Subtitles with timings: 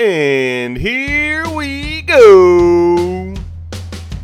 [0.00, 3.34] And here we go.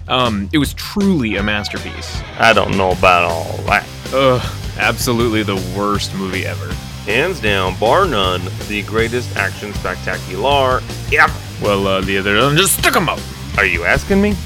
[0.07, 2.23] Um, it was truly a masterpiece.
[2.39, 3.85] I don't know about all that.
[4.13, 4.41] Ugh,
[4.79, 6.73] absolutely the worst movie ever.
[7.07, 10.81] Hands down, bar none, the greatest action spectacular
[11.13, 11.35] ever.
[11.61, 13.19] Well, uh, the other one just stuck 'em up.
[13.59, 14.37] Are you asking me?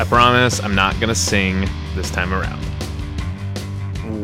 [0.00, 2.60] I promise I'm not gonna sing this time around.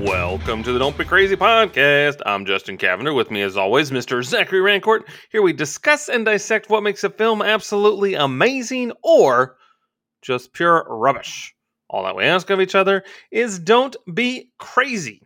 [0.05, 2.23] Welcome to the Don't Be Crazy podcast.
[2.25, 3.13] I'm Justin Cavender.
[3.13, 4.23] With me, as always, Mr.
[4.23, 5.03] Zachary Rancourt.
[5.33, 9.57] Here we discuss and dissect what makes a film absolutely amazing or
[10.23, 11.53] just pure rubbish.
[11.91, 15.21] All that we ask of each other is don't be crazy.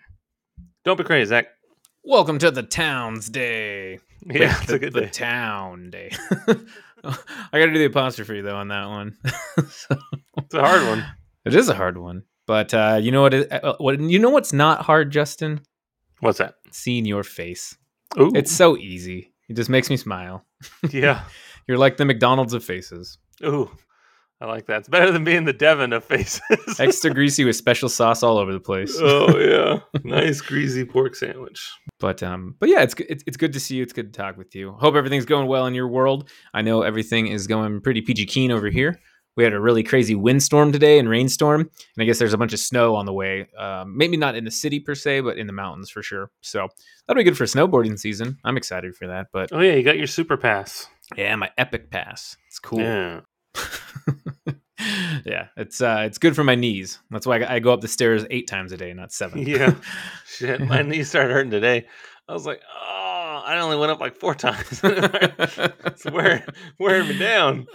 [0.85, 1.47] Don't be crazy, Zach.
[2.03, 3.99] Welcome to the Towns Day.
[4.27, 5.09] Yeah, Wait, it's the, a good the day.
[5.11, 6.11] town day.
[7.05, 9.17] I got to do the apostrophe though on that one.
[9.71, 9.99] So-
[10.39, 11.05] It's a hard one.
[11.45, 13.35] It is a hard one, but uh, you know what?
[13.35, 15.61] It, uh, what you know what's not hard, Justin?
[16.21, 16.55] What's that?
[16.71, 17.77] Seeing your face.
[18.19, 19.33] Ooh, It's so easy.
[19.49, 20.45] It just makes me smile.
[20.91, 21.25] yeah.
[21.69, 23.19] You're like the McDonald's of faces.
[23.45, 23.71] Ooh,
[24.41, 24.79] I like that.
[24.81, 26.41] It's better than being the Devon of faces.
[26.81, 28.97] Extra greasy with special sauce all over the place.
[29.01, 31.71] oh yeah, nice greasy pork sandwich.
[32.01, 33.83] But um, but yeah, it's it's it's good to see you.
[33.85, 34.73] It's good to talk with you.
[34.73, 36.29] Hope everything's going well in your world.
[36.53, 39.01] I know everything is going pretty peachy keen over here.
[39.37, 41.71] We had a really crazy windstorm today and rainstorm, and
[42.03, 43.49] I guess there's a bunch of snow on the way.
[43.59, 46.31] Um, maybe not in the city per se, but in the mountains for sure.
[46.43, 46.69] So
[47.07, 48.39] that'll be good for snowboarding season.
[48.45, 49.29] I'm excited for that.
[49.33, 50.87] But Oh yeah, you got your super pass.
[51.17, 52.37] yeah, my epic pass.
[52.49, 52.81] It's cool.
[52.81, 53.21] Yeah.
[55.25, 56.99] yeah, it's uh, it's good for my knees.
[57.11, 59.47] That's why I, I go up the stairs eight times a day, not seven.
[59.47, 59.75] Yeah.
[60.27, 61.87] Shit, my knees started hurting today.
[62.29, 64.81] I was like, oh, I only went up like four times.
[64.83, 66.43] it's wearing,
[66.79, 67.67] wearing me down.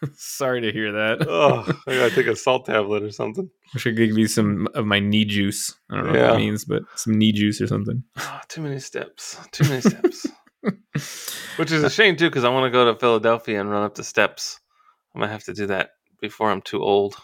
[0.14, 1.26] Sorry to hear that.
[1.28, 3.50] Oh, I gotta take a salt tablet or something.
[3.74, 5.74] I should give you some of my knee juice.
[5.90, 8.02] I don't know what that means, but some knee juice or something.
[8.18, 9.38] Oh, too many steps.
[9.52, 10.26] Too many steps.
[11.56, 13.94] Which is a shame too, because I want to go to Philadelphia and run up
[13.94, 14.60] the steps.
[15.14, 17.16] I'm gonna have to do that before I'm too old.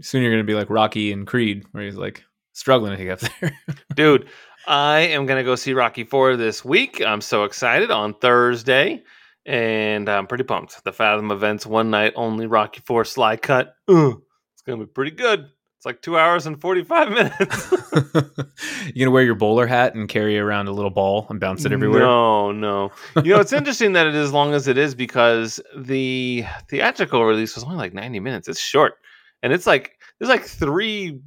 [0.00, 3.30] Soon you're gonna be like Rocky and Creed, where he's like struggling to get up
[3.40, 3.58] there.
[3.94, 4.28] Dude,
[4.66, 7.00] I am going to go see Rocky 4 this week.
[7.00, 9.02] I'm so excited on Thursday.
[9.50, 10.84] And I'm pretty pumped.
[10.84, 13.74] The Fathom events, one night only Rocky 4 slide cut.
[13.88, 14.22] Ugh,
[14.54, 15.40] it's going to be pretty good.
[15.40, 17.72] It's like two hours and 45 minutes.
[18.94, 21.72] you gonna wear your bowler hat and carry around a little ball and bounce it
[21.72, 22.00] everywhere?
[22.00, 22.92] No, no.
[23.16, 27.24] You know, it's interesting that it is as long as it is because the theatrical
[27.24, 28.46] release was only like 90 minutes.
[28.46, 28.98] It's short.
[29.42, 31.18] And it's like, there's like three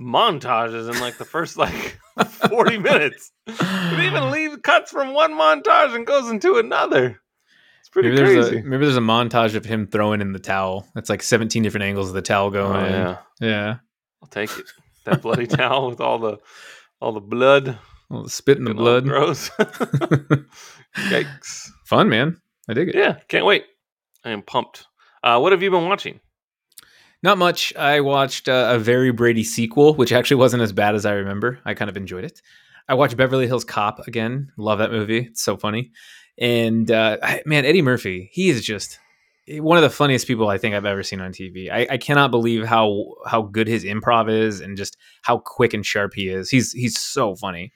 [0.00, 1.98] montages in like the first like
[2.48, 3.32] 40 minutes.
[3.46, 7.20] It even leaves cuts from one montage and goes into another.
[7.94, 10.84] Pretty Maybe there's, a, maybe there's a montage of him throwing in the towel.
[10.96, 12.90] It's like 17 different angles of the towel oh, going.
[12.90, 13.76] yeah, yeah.
[14.20, 14.64] I'll take it.
[15.04, 16.38] That bloody towel with all the
[17.00, 17.78] all the blood,
[18.10, 19.04] all the spit in the blood.
[19.04, 19.48] gross.
[20.96, 21.68] Yikes!
[21.84, 22.36] Fun, man.
[22.68, 22.96] I dig it.
[22.96, 23.64] Yeah, can't wait.
[24.24, 24.88] I am pumped.
[25.22, 26.18] Uh, what have you been watching?
[27.22, 27.72] Not much.
[27.76, 31.60] I watched uh, a very Brady sequel, which actually wasn't as bad as I remember.
[31.64, 32.42] I kind of enjoyed it.
[32.88, 34.50] I watched Beverly Hills Cop again.
[34.56, 35.28] Love that movie.
[35.30, 35.92] It's so funny.
[36.38, 38.98] And uh, man, Eddie Murphy, he is just
[39.48, 41.70] one of the funniest people I think I've ever seen on TV.
[41.70, 45.84] I, I cannot believe how how good his improv is and just how quick and
[45.84, 46.50] sharp he is.
[46.50, 47.72] He's he's so funny.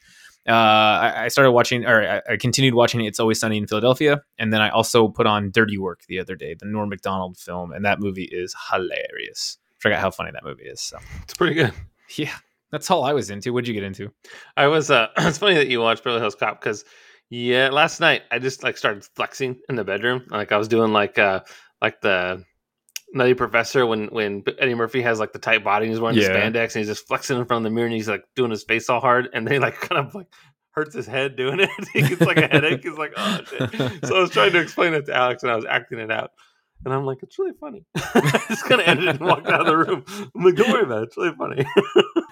[0.49, 4.23] Uh, I, I started watching, or I, I continued watching It's Always Sunny in Philadelphia,
[4.39, 7.71] and then I also put on Dirty Work the other day, the Norm Macdonald film,
[7.71, 9.59] and that movie is hilarious.
[9.79, 10.81] Forgot how funny that movie is.
[10.81, 11.75] So It's pretty good.
[12.17, 12.33] yeah,
[12.71, 13.53] that's all I was into.
[13.53, 14.11] What'd you get into?
[14.57, 14.91] I was.
[14.91, 16.83] uh It's funny that you watched Beverly Hills Cop because
[17.31, 20.25] yeah, last night I just like started flexing in the bedroom.
[20.31, 21.41] Like I was doing like uh
[21.83, 22.45] like the
[23.13, 26.29] Nutty Professor when when Eddie Murphy has like the tight body and he's wearing Yeah.
[26.29, 28.51] the spandex and he's just flexing in front of the mirror and he's like doing
[28.51, 30.27] his face all hard and then he like kind of like
[30.73, 31.71] hurts his head doing it.
[31.93, 32.83] he gets like a headache.
[32.83, 34.05] He's like, oh shit.
[34.07, 36.31] So I was trying to explain it to Alex and I was acting it out.
[36.85, 37.85] And I'm like, it's really funny.
[37.97, 40.05] I just kind of ended and walked out of the room.
[40.35, 41.09] I'm like, don't worry about it.
[41.09, 41.67] It's really funny.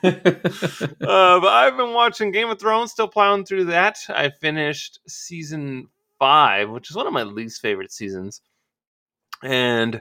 [1.01, 3.99] uh, but I've been watching Game of Thrones, still plowing through that.
[4.09, 8.41] I finished season five, which is one of my least favorite seasons.
[9.43, 10.01] And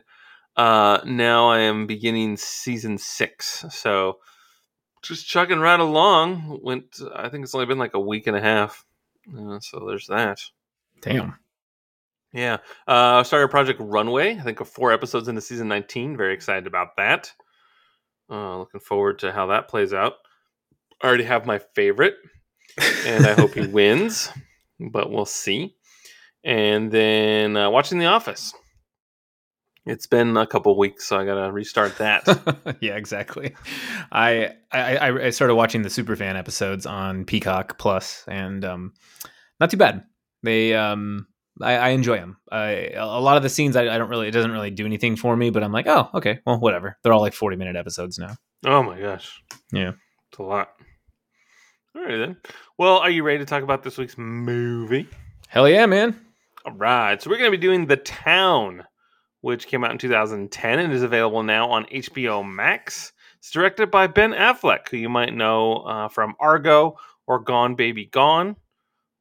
[0.56, 3.66] uh, now I am beginning season six.
[3.72, 4.20] So
[5.02, 6.60] just chugging right along.
[6.64, 8.86] Went, I think it's only been like a week and a half.
[9.36, 10.40] Uh, so there's that.
[11.02, 11.36] Damn.
[12.36, 12.58] Yeah.
[12.88, 14.38] Uh started Project Runway.
[14.38, 16.18] I think of four episodes into season 19.
[16.18, 17.32] Very excited about that.
[18.30, 20.14] Uh looking forward to how that plays out.
[21.02, 22.16] I already have my favorite,
[23.06, 24.30] and I hope he wins,
[24.80, 25.76] but we'll see.
[26.44, 28.54] And then uh, watching The Office.
[29.86, 32.78] It's been a couple weeks, so I gotta restart that.
[32.82, 33.54] yeah, exactly.
[34.12, 38.94] I, I I I started watching the Superfan episodes on Peacock Plus, and um,
[39.60, 40.06] not too bad.
[40.42, 41.28] They um
[41.62, 42.38] I, I enjoy them.
[42.52, 45.16] I, a lot of the scenes, I, I don't really, it doesn't really do anything
[45.16, 45.50] for me.
[45.50, 46.98] But I'm like, oh, okay, well, whatever.
[47.04, 48.36] They're all like 40 minute episodes now.
[48.66, 49.42] Oh my gosh.
[49.72, 49.92] Yeah.
[50.32, 50.70] It's a lot.
[51.96, 52.38] All right then.
[52.78, 55.08] Well, are you ready to talk about this week's movie?
[55.48, 56.20] Hell yeah, man.
[56.66, 57.22] All right.
[57.22, 58.84] So we're going to be doing The Town,
[59.42, 63.14] which came out in 2010 and is available now on HBO Max.
[63.38, 66.98] It's directed by Ben Affleck, who you might know uh, from Argo
[67.28, 68.56] or Gone Baby Gone,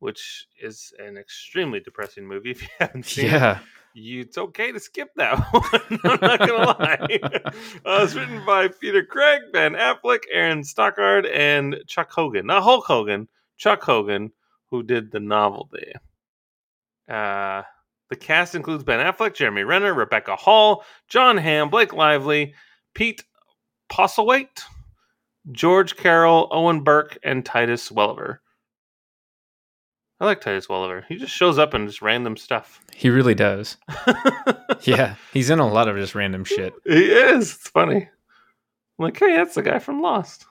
[0.05, 3.33] which is an extremely depressing movie if you haven't seen it.
[3.33, 3.59] Yeah.
[3.95, 6.01] You, it's okay to skip that one.
[6.05, 7.19] I'm not gonna lie.
[7.23, 12.45] uh, it's written by Peter Craig, Ben Affleck, Aaron Stockard, and Chuck Hogan.
[12.45, 14.31] Not Hulk Hogan, Chuck Hogan,
[14.67, 16.03] who did the novel there.
[17.09, 17.63] Uh,
[18.11, 22.53] the cast includes Ben Affleck, Jeremy Renner, Rebecca Hall, Jon Hamm, Blake Lively,
[22.93, 23.25] Pete
[23.91, 24.65] Postlethwaite,
[25.51, 28.43] George Carroll, Owen Burke, and Titus Welliver.
[30.21, 31.05] I like Titus Welliver.
[31.09, 32.81] He just shows up in just random stuff.
[32.95, 33.77] He really does.
[34.83, 35.15] Yeah.
[35.33, 36.75] He's in a lot of just random shit.
[36.85, 37.53] He is.
[37.55, 37.97] It's funny.
[38.03, 38.09] I'm
[38.99, 40.45] like, hey, that's the guy from Lost.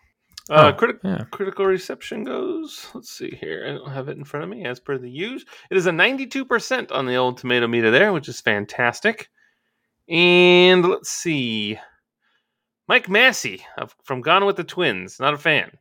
[0.49, 1.25] Uh, Oh, criti- yeah.
[1.29, 2.87] Critical reception goes.
[2.95, 3.63] Let's see here.
[3.67, 5.45] I don't have it in front of me as per the use.
[5.69, 9.29] It is a 92% on the old tomato meter there, which is fantastic.
[10.09, 11.77] And let's see.
[12.87, 15.71] Mike Massie of, from Gone with the Twins, not a fan.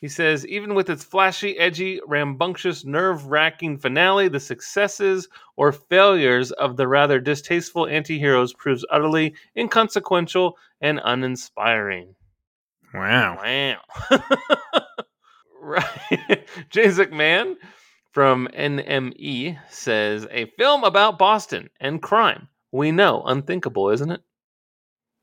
[0.00, 6.52] He says, even with its flashy, edgy, rambunctious, nerve wracking finale, the successes or failures
[6.52, 12.14] of the rather distasteful anti heroes proves utterly inconsequential and uninspiring.
[12.94, 13.38] Wow.
[13.42, 14.20] Wow.
[15.60, 16.46] right.
[16.70, 17.56] James McMahon
[18.12, 22.48] from NME says a film about Boston and crime.
[22.70, 24.20] We know, unthinkable, isn't it?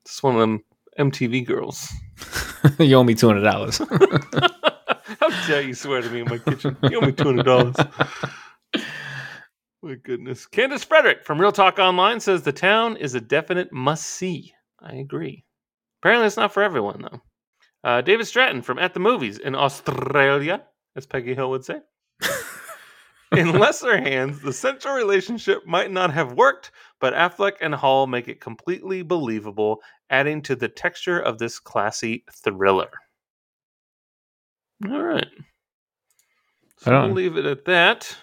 [0.04, 0.64] It's one of them
[0.98, 1.88] MTV girls.
[2.78, 4.52] you owe me $200.
[5.20, 6.76] How dare you swear to me in my kitchen?
[6.82, 7.76] You owe me two hundred dollars.
[9.82, 10.46] My goodness.
[10.46, 14.52] Candace Frederick from Real Talk Online says the town is a definite must see.
[14.80, 15.44] I agree.
[16.02, 17.20] Apparently, it's not for everyone though.
[17.84, 20.64] Uh, David Stratton from At the Movies in Australia,
[20.96, 21.76] as Peggy Hill would say.
[23.32, 26.70] in lesser hands, the central relationship might not have worked,
[27.00, 29.80] but Affleck and Hall make it completely believable,
[30.10, 32.90] adding to the texture of this classy thriller.
[34.88, 35.26] All right.
[36.78, 38.16] So we'll leave it at that.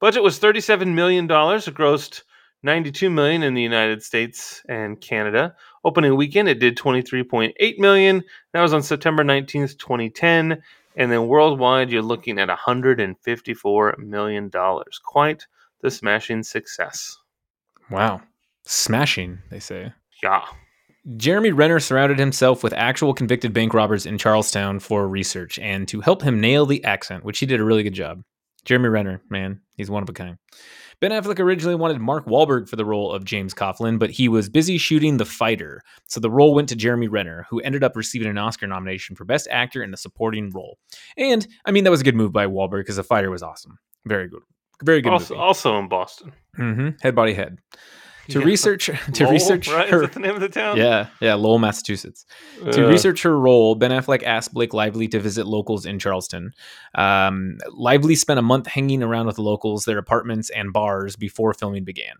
[0.00, 1.24] Budget was $37 million.
[1.24, 2.22] It grossed
[2.62, 5.54] 92 million in the United States and Canada.
[5.84, 8.22] Opening weekend, it did 23.8 million.
[8.52, 10.62] That was on September 19th, 2010.
[10.96, 14.50] And then worldwide, you're looking at $154 million.
[15.04, 15.46] Quite
[15.82, 17.16] the smashing success.
[17.90, 18.22] wow.
[18.64, 19.92] Smashing, they say.
[20.22, 20.42] Yeah.
[21.16, 26.00] Jeremy Renner surrounded himself with actual convicted bank robbers in Charlestown for research and to
[26.00, 28.22] help him nail the accent, which he did a really good job.
[28.64, 30.38] Jeremy Renner, man, he's one of a kind.
[31.00, 34.48] Ben Affleck originally wanted Mark Wahlberg for the role of James Coughlin, but he was
[34.48, 38.28] busy shooting The Fighter, so the role went to Jeremy Renner, who ended up receiving
[38.28, 40.78] an Oscar nomination for Best Actor in a Supporting Role.
[41.18, 43.78] And I mean, that was a good move by Wahlberg because The Fighter was awesome,
[44.06, 44.40] very good,
[44.82, 45.44] very good Also, movie.
[45.44, 46.32] also in Boston.
[46.56, 47.58] hmm Head, body, head.
[48.30, 48.44] To Yeah.
[48.44, 49.88] research, to Lowell, research right?
[49.88, 50.76] her, Is that the name of the town?
[50.76, 52.26] yeah, yeah, Lowell, Massachusetts.
[52.72, 56.52] To Uh, research her role, Ben Affleck asked Blake Lively to visit locals in Charlestown.
[56.94, 61.84] Um, Lively spent a month hanging around with locals, their apartments, and bars before filming
[61.84, 62.14] began.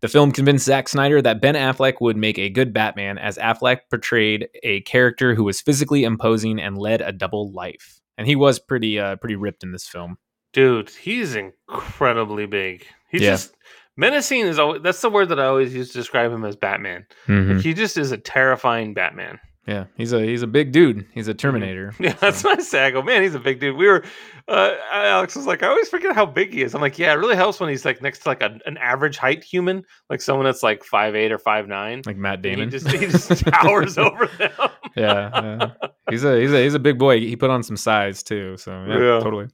[0.00, 3.80] The film convinced Zack Snyder that Ben Affleck would make a good Batman, as Affleck
[3.88, 8.00] portrayed a character who was physically imposing and led a double life.
[8.18, 10.18] And he was pretty, uh, pretty ripped in this film.
[10.52, 12.84] Dude, he's incredibly big.
[13.10, 13.30] He's Yeah.
[13.32, 13.54] just
[13.96, 17.06] menacing is always that's the word that I always use to describe him as Batman.
[17.26, 17.54] Mhm.
[17.56, 19.38] Like, he just is a terrifying Batman.
[19.64, 21.06] Yeah, he's a he's a big dude.
[21.14, 21.94] He's a Terminator.
[22.00, 22.86] Yeah, that's what I say.
[22.92, 23.76] I man, he's a big dude.
[23.76, 24.02] We were,
[24.48, 26.74] uh, Alex was like, I always forget how big he is.
[26.74, 29.18] I'm like, yeah, it really helps when he's like next to like a, an average
[29.18, 32.02] height human, like someone that's like five eight or five nine.
[32.04, 32.70] Like Matt He Damon.
[32.70, 34.50] just he just towers over them.
[34.96, 35.70] yeah, yeah.
[36.10, 37.20] He's a he's a he's a big boy.
[37.20, 38.56] He put on some size too.
[38.56, 39.20] So yeah, Yeah.
[39.20, 39.46] totally.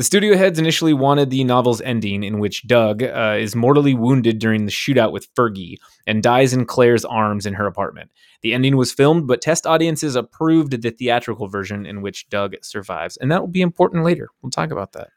[0.00, 4.38] The studio heads initially wanted the novel's ending, in which Doug uh, is mortally wounded
[4.38, 5.76] during the shootout with Fergie
[6.06, 8.10] and dies in Claire's arms in her apartment.
[8.40, 13.18] The ending was filmed, but test audiences approved the theatrical version in which Doug survives,
[13.18, 14.28] and that will be important later.
[14.40, 15.08] We'll talk about that.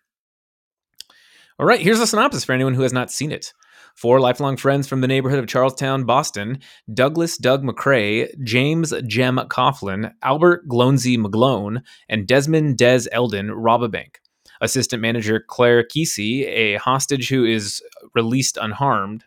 [1.58, 3.54] All right, here's a synopsis for anyone who has not seen it.
[3.96, 6.60] Four lifelong friends from the neighborhood of Charlestown, Boston,
[6.94, 13.88] Douglas Doug MacRay, James Jem Coughlin, Albert Gloansy MacGloan, and Desmond Dez Elden rob a
[13.88, 14.20] bank.
[14.64, 17.84] Assistant manager Claire Keesey, a hostage who is
[18.16, 19.26] released unharmed.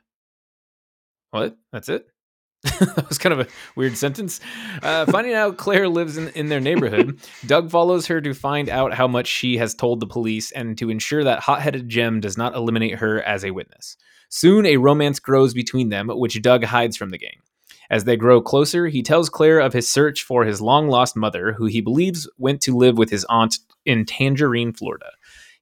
[1.30, 1.56] What?
[1.72, 2.08] That's it?
[2.62, 4.40] that was kind of a weird sentence.
[4.82, 8.94] Uh, finding out Claire lives in, in their neighborhood, Doug follows her to find out
[8.94, 12.38] how much she has told the police and to ensure that hot headed Jem does
[12.38, 13.98] not eliminate her as a witness.
[14.30, 17.40] Soon, a romance grows between them, which Doug hides from the gang.
[17.88, 21.52] As they grow closer, he tells Claire of his search for his long lost mother,
[21.52, 25.10] who he believes went to live with his aunt in Tangerine, Florida.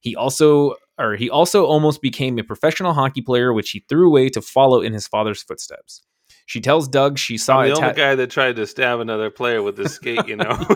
[0.05, 4.29] He also or he also almost became a professional hockey player, which he threw away
[4.29, 6.03] to follow in his father's footsteps.
[6.45, 9.31] She tells Doug she saw I'm a the only guy that tried to stab another
[9.31, 10.67] player with his skate, you know.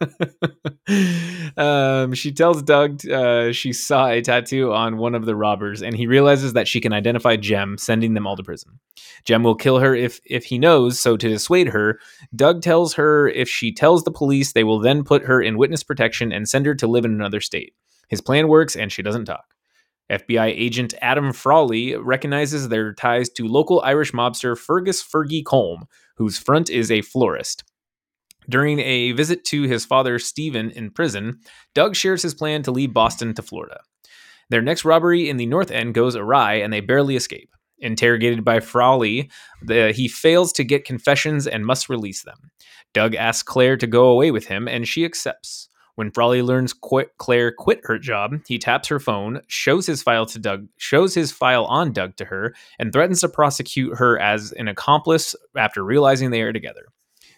[1.56, 5.96] um, she tells Doug uh, she saw a tattoo on one of the robbers, and
[5.96, 8.80] he realizes that she can identify Jem, sending them all to prison.
[9.24, 10.98] Jem will kill her if if he knows.
[11.00, 11.98] So to dissuade her,
[12.34, 15.82] Doug tells her if she tells the police, they will then put her in witness
[15.82, 17.74] protection and send her to live in another state.
[18.08, 19.54] His plan works, and she doesn't talk.
[20.10, 25.84] FBI agent Adam Frawley recognizes their ties to local Irish mobster Fergus Fergie Colm,
[26.16, 27.64] whose front is a florist.
[28.48, 31.40] During a visit to his father Stephen in prison,
[31.74, 33.80] Doug shares his plan to leave Boston to Florida.
[34.50, 37.50] Their next robbery in the North End goes awry and they barely escape.
[37.78, 39.30] Interrogated by Frawley,
[39.62, 42.50] the, he fails to get confessions and must release them.
[42.92, 45.68] Doug asks Claire to go away with him and she accepts.
[45.96, 50.26] When Frawley learns quit, Claire quit her job, he taps her phone, shows his file
[50.26, 54.52] to Doug, shows his file on Doug to her, and threatens to prosecute her as
[54.52, 56.86] an accomplice after realizing they are together.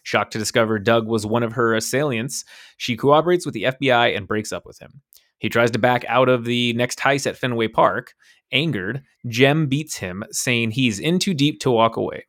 [0.06, 2.44] Shocked to discover Doug was one of her assailants,
[2.76, 5.02] she cooperates with the FBI and breaks up with him.
[5.38, 8.14] He tries to back out of the next heist at Fenway Park.
[8.52, 12.26] Angered, Jem beats him, saying he's in too deep to walk away.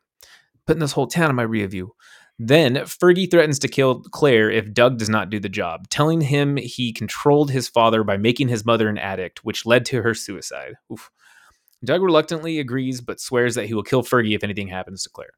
[0.65, 1.93] Putting this whole town in my rear view.
[2.39, 6.57] Then Fergie threatens to kill Claire if Doug does not do the job, telling him
[6.57, 10.73] he controlled his father by making his mother an addict, which led to her suicide.
[10.91, 11.11] Oof.
[11.85, 15.29] Doug reluctantly agrees, but swears that he will kill Fergie if anything happens to Claire.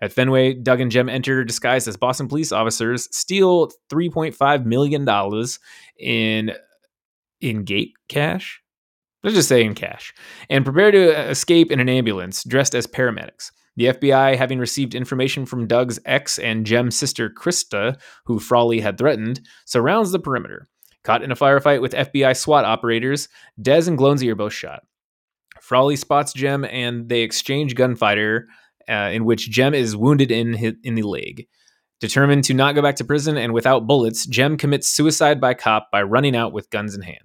[0.00, 5.06] At Fenway, Doug and Jem enter disguised as Boston police officers, steal $3.5 million
[5.98, 6.52] in
[7.40, 8.62] in gate cash.
[9.22, 10.14] Let's just say in cash,
[10.48, 13.50] and prepare to uh, escape in an ambulance dressed as paramedics.
[13.76, 18.96] The FBI, having received information from Doug's ex and Jem's sister Krista, who Frawley had
[18.96, 20.68] threatened, surrounds the perimeter.
[21.04, 23.28] Caught in a firefight with FBI SWAT operators,
[23.60, 24.82] Dez and Gloansy are both shot.
[25.60, 28.46] Frawley spots Jem and they exchange gunfire,
[28.88, 31.46] uh, in which Jem is wounded in his, in the leg.
[32.00, 35.90] Determined to not go back to prison and without bullets, Jem commits suicide by cop
[35.90, 37.18] by running out with guns in hand.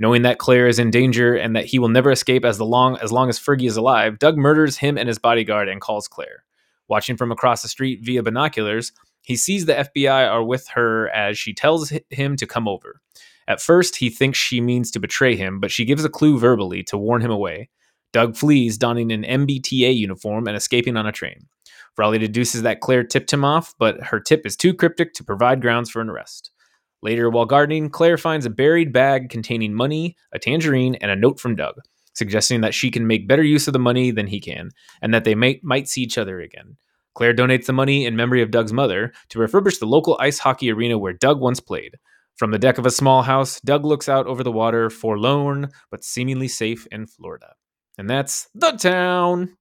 [0.00, 3.12] Knowing that Claire is in danger and that he will never escape as long as
[3.12, 6.44] long as Fergie is alive, Doug murders him and his bodyguard and calls Claire.
[6.88, 11.38] Watching from across the street via binoculars, he sees the FBI are with her as
[11.38, 13.00] she tells him to come over.
[13.46, 16.82] At first, he thinks she means to betray him, but she gives a clue verbally
[16.84, 17.70] to warn him away.
[18.12, 21.46] Doug flees, donning an MBTA uniform and escaping on a train.
[21.94, 25.60] Frawley deduces that Claire tipped him off, but her tip is too cryptic to provide
[25.60, 26.50] grounds for an arrest.
[27.02, 31.38] Later, while gardening, Claire finds a buried bag containing money, a tangerine, and a note
[31.38, 31.76] from Doug,
[32.14, 34.70] suggesting that she can make better use of the money than he can,
[35.02, 36.76] and that they may, might see each other again.
[37.14, 40.70] Claire donates the money in memory of Doug's mother to refurbish the local ice hockey
[40.70, 41.96] arena where Doug once played.
[42.36, 46.04] From the deck of a small house, Doug looks out over the water, forlorn but
[46.04, 47.54] seemingly safe in Florida.
[47.98, 49.56] And that's the town.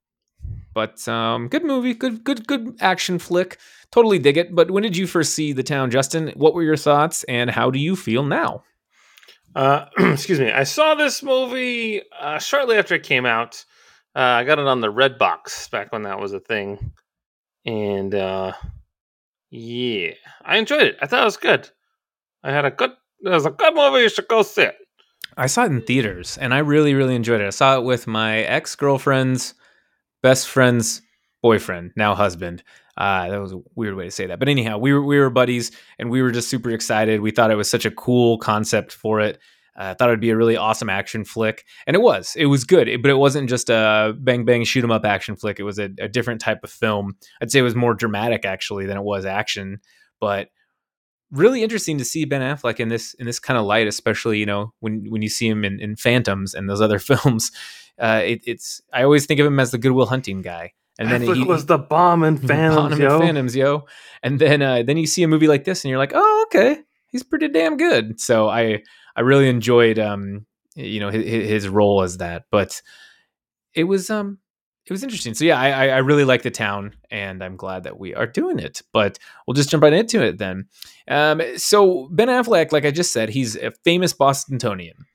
[0.73, 3.57] But um, good movie, good, good, good action flick.
[3.91, 4.53] Totally dig it.
[4.53, 6.31] But when did you first see the town, Justin?
[6.35, 8.63] What were your thoughts, and how do you feel now?
[9.55, 10.51] Uh, excuse me.
[10.51, 13.65] I saw this movie uh, shortly after it came out.
[14.15, 16.91] Uh, I got it on the Red Box back when that was a thing,
[17.65, 18.53] and uh,
[19.49, 20.11] yeah,
[20.43, 20.97] I enjoyed it.
[21.01, 21.69] I thought it was good.
[22.43, 22.91] I had a good.
[23.21, 24.01] It was a good movie.
[24.01, 24.75] You should go see it.
[25.37, 27.47] I saw it in theaters, and I really, really enjoyed it.
[27.47, 29.53] I saw it with my ex girlfriend's
[30.23, 31.01] best friend's
[31.43, 32.63] boyfriend, now husband.
[32.97, 35.29] Uh, that was a weird way to say that, but anyhow, we were we were
[35.29, 37.21] buddies, and we were just super excited.
[37.21, 39.37] We thought it was such a cool concept for it.
[39.75, 42.35] I uh, thought it'd be a really awesome action flick, and it was.
[42.35, 45.59] It was good, but it wasn't just a bang bang shoot 'em up action flick.
[45.59, 47.15] It was a, a different type of film.
[47.39, 49.77] I'd say it was more dramatic actually than it was action,
[50.19, 50.49] but
[51.31, 54.45] really interesting to see Ben Affleck in this in this kind of light, especially you
[54.45, 57.51] know when when you see him in, in Phantoms and those other films.
[57.99, 60.73] Uh, it, it's I always think of him as the Good Will Hunting guy.
[60.99, 63.19] And then he was the bomb in Phantoms, yo.
[63.19, 63.85] Phantoms, yo.
[64.23, 66.81] And then uh, then you see a movie like this, and you're like, oh, okay,
[67.07, 68.19] he's pretty damn good.
[68.19, 68.83] So I
[69.15, 72.81] I really enjoyed um you know his, his role as that, but
[73.73, 74.39] it was um
[74.87, 75.33] it was interesting.
[75.33, 78.57] So yeah, I I really like the town, and I'm glad that we are doing
[78.57, 78.81] it.
[78.93, 80.67] But we'll just jump right into it then.
[81.07, 85.05] Um, so Ben Affleck, like I just said, he's a famous Bostonian.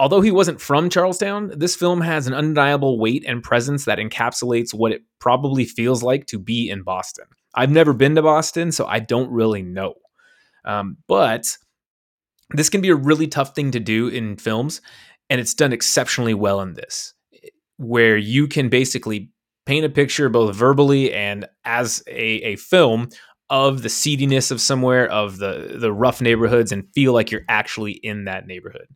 [0.00, 4.72] Although he wasn't from Charlestown, this film has an undeniable weight and presence that encapsulates
[4.72, 7.24] what it probably feels like to be in Boston.
[7.54, 9.94] I've never been to Boston, so I don't really know.
[10.64, 11.56] Um, but
[12.50, 14.80] this can be a really tough thing to do in films,
[15.28, 17.14] and it's done exceptionally well in this,
[17.78, 19.30] where you can basically
[19.66, 23.08] paint a picture both verbally and as a, a film
[23.50, 27.92] of the seediness of somewhere, of the the rough neighborhoods, and feel like you're actually
[27.92, 28.88] in that neighborhood.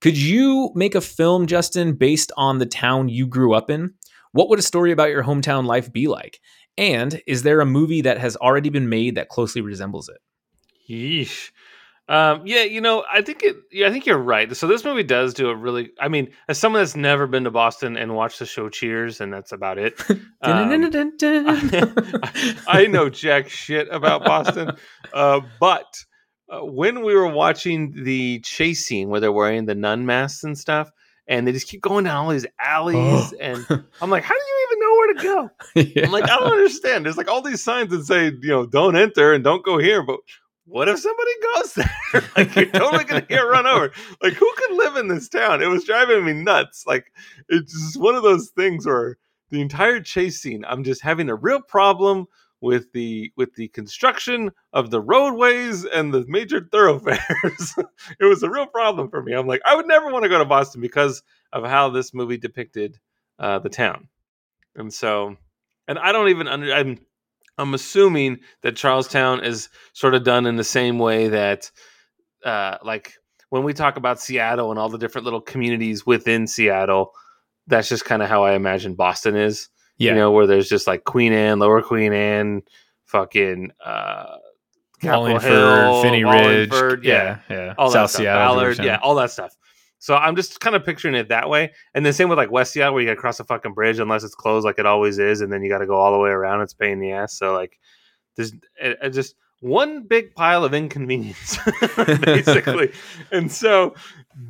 [0.00, 3.94] Could you make a film, Justin, based on the town you grew up in?
[4.32, 6.40] What would a story about your hometown life be like?
[6.78, 10.18] And is there a movie that has already been made that closely resembles it?
[10.90, 11.50] Yeesh.
[12.08, 13.56] Um, yeah, you know, I think it.
[13.70, 14.54] Yeah, I think you're right.
[14.56, 15.92] So this movie does do a really.
[16.00, 19.32] I mean, as someone that's never been to Boston and watched the show Cheers, and
[19.32, 20.00] that's about it.
[20.44, 20.72] Um,
[21.22, 24.72] I, I know jack shit about Boston,
[25.12, 25.86] uh, but
[26.52, 30.58] uh, when we were watching the chase scene where they're wearing the nun masks and
[30.58, 30.90] stuff,
[31.28, 33.64] and they just keep going down all these alleys, and
[34.00, 35.50] I'm like, how do you even know where to go?
[35.94, 36.06] yeah.
[36.06, 37.04] I'm like, I don't understand.
[37.04, 40.02] There's like all these signs that say, you know, don't enter and don't go here,
[40.02, 40.18] but
[40.72, 42.24] what if somebody goes there?
[42.36, 43.92] like you're totally gonna get run over.
[44.22, 45.62] Like who could live in this town?
[45.62, 46.84] It was driving me nuts.
[46.86, 47.12] Like
[47.50, 49.18] it's just one of those things where
[49.50, 52.26] the entire chase scene, I'm just having a real problem
[52.62, 57.74] with the with the construction of the roadways and the major thoroughfares.
[58.18, 59.34] it was a real problem for me.
[59.34, 62.38] I'm like, I would never want to go to Boston because of how this movie
[62.38, 62.98] depicted
[63.38, 64.08] uh, the town.
[64.74, 65.36] And so,
[65.86, 66.72] and I don't even under.
[66.72, 66.98] I'm
[67.58, 71.70] I'm assuming that Charlestown is sort of done in the same way that,
[72.44, 73.14] uh, like
[73.50, 77.12] when we talk about Seattle and all the different little communities within Seattle,
[77.66, 79.68] that's just kind of how I imagine Boston is.
[79.98, 80.12] Yeah.
[80.12, 82.62] You know, where there's just like Queen Anne, Lower Queen Anne,
[83.04, 84.36] fucking uh,
[85.00, 86.72] Capitol Hill, Phinney Ridge,
[87.04, 88.10] yeah, yeah, all that South.
[88.10, 89.54] Seattle, Ballard, yeah, all that stuff.
[90.02, 91.70] So I'm just kind of picturing it that way.
[91.94, 94.00] And then same with like West Seattle, where you got to cross a fucking bridge
[94.00, 96.18] unless it's closed, like it always is, and then you got to go all the
[96.18, 96.60] way around.
[96.60, 97.38] It's pain in the ass.
[97.38, 97.78] So like,
[98.34, 101.56] there's it, it just one big pile of inconvenience,
[102.20, 102.90] basically.
[103.30, 103.94] and so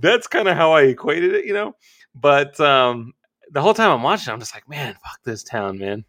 [0.01, 1.77] that's kind of how I equated it, you know.
[2.15, 3.13] But um,
[3.51, 6.07] the whole time I'm watching, I'm just like, man, fuck this town, man.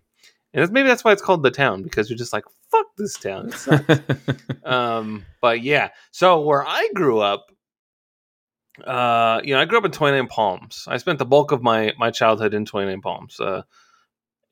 [0.54, 3.48] And maybe that's why it's called the town because you're just like, fuck this town.
[3.48, 4.00] It sucks
[4.64, 7.53] um but yeah so where i grew up
[8.86, 10.86] uh you know i grew up in 29 palms.
[10.88, 13.64] I spent the bulk of my my childhood in 29 palms uh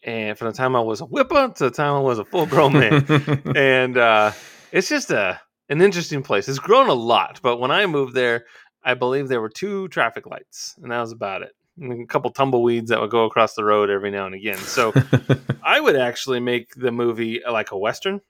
[0.04, 2.46] and from the time i was a whipper to the time i was a full
[2.46, 3.44] grown man.
[3.56, 4.32] And uh
[4.72, 6.50] it's just a an interesting place.
[6.50, 8.46] It's grown a lot but when i moved there
[8.84, 11.54] i believe there were two traffic lights and that was about it.
[11.80, 14.58] And a couple tumbleweeds that would go across the road every now and again.
[14.58, 14.94] So
[15.64, 18.22] I would actually make the movie uh, like a western,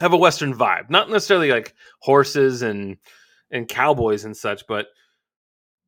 [0.00, 2.98] have a western vibe, not necessarily like horses and
[3.50, 4.86] and cowboys and such, but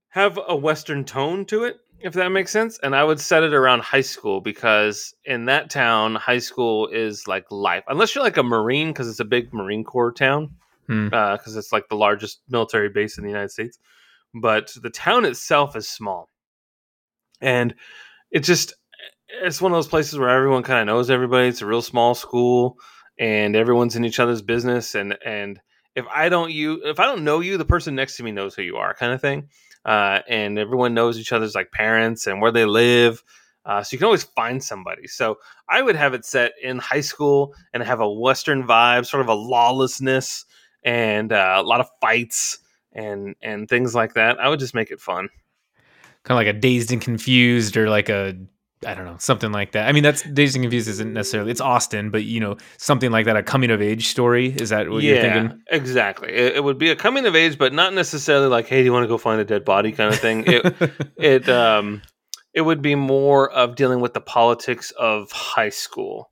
[0.08, 2.78] have a western tone to it, if that makes sense.
[2.82, 7.26] And I would set it around high school because in that town, high school is
[7.26, 10.50] like life, unless you're like a marine because it's a big Marine Corps town
[10.88, 11.04] Hmm.
[11.04, 13.78] because it's like the largest military base in the United States.
[14.34, 16.28] But the town itself is small,
[17.40, 17.74] and
[18.30, 18.74] it just
[19.42, 21.48] it's one of those places where everyone kind of knows everybody.
[21.48, 22.78] It's a real small school,
[23.18, 24.94] and everyone's in each other's business.
[24.94, 25.60] And and
[25.94, 28.54] if I don't you if I don't know you, the person next to me knows
[28.54, 29.48] who you are, kind of thing.
[29.84, 33.22] Uh, and everyone knows each other's like parents and where they live.
[33.64, 35.06] Uh, so you can always find somebody.
[35.06, 39.20] So I would have it set in high school and have a Western vibe, sort
[39.20, 40.44] of a lawlessness
[40.84, 42.58] and uh, a lot of fights
[42.92, 44.40] and and things like that.
[44.40, 45.28] I would just make it fun.
[46.24, 48.36] kind of like a dazed and confused or like a
[48.86, 49.88] I don't know, something like that.
[49.88, 53.26] I mean, that's dazed and confused isn't necessarily it's Austin, but you know, something like
[53.26, 54.48] that, a coming of age story.
[54.48, 55.62] Is that what you're thinking?
[55.70, 56.30] exactly.
[56.30, 58.92] It, it would be a coming of age, but not necessarily like, hey, do you
[58.92, 60.44] want to go find a dead body kind of thing.
[60.46, 60.74] It
[61.16, 62.02] it um
[62.54, 66.30] it would be more of dealing with the politics of high school.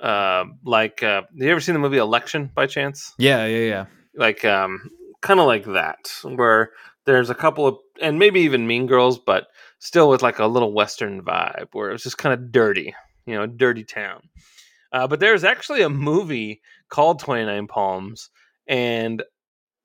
[0.00, 3.12] Um, like, uh, have you ever seen the movie Election by chance?
[3.18, 3.86] yeah, yeah, yeah.
[4.14, 6.70] like um kind of like that where
[7.04, 10.72] there's a couple of and maybe even mean girls but still with like a little
[10.72, 12.94] western vibe where it was just kind of dirty
[13.26, 14.22] you know dirty town.
[14.92, 18.30] Uh, but there's actually a movie called 29 palms
[18.66, 19.22] and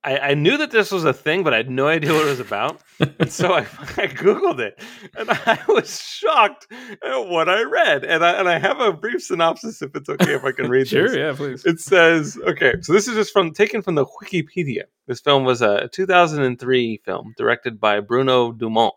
[0.06, 2.29] I, I knew that this was a thing but i had no idea what it
[2.29, 2.82] was about
[3.19, 3.60] and so I,
[3.97, 4.82] I googled it
[5.17, 9.21] and i was shocked at what i read and i, and I have a brief
[9.23, 11.17] synopsis if it's okay if i can read Sure, this.
[11.17, 11.65] yeah, please.
[11.65, 14.84] it says okay so this is just from taken from the wikipedia.
[15.08, 18.93] This film was a 2003 film directed by bruno dumont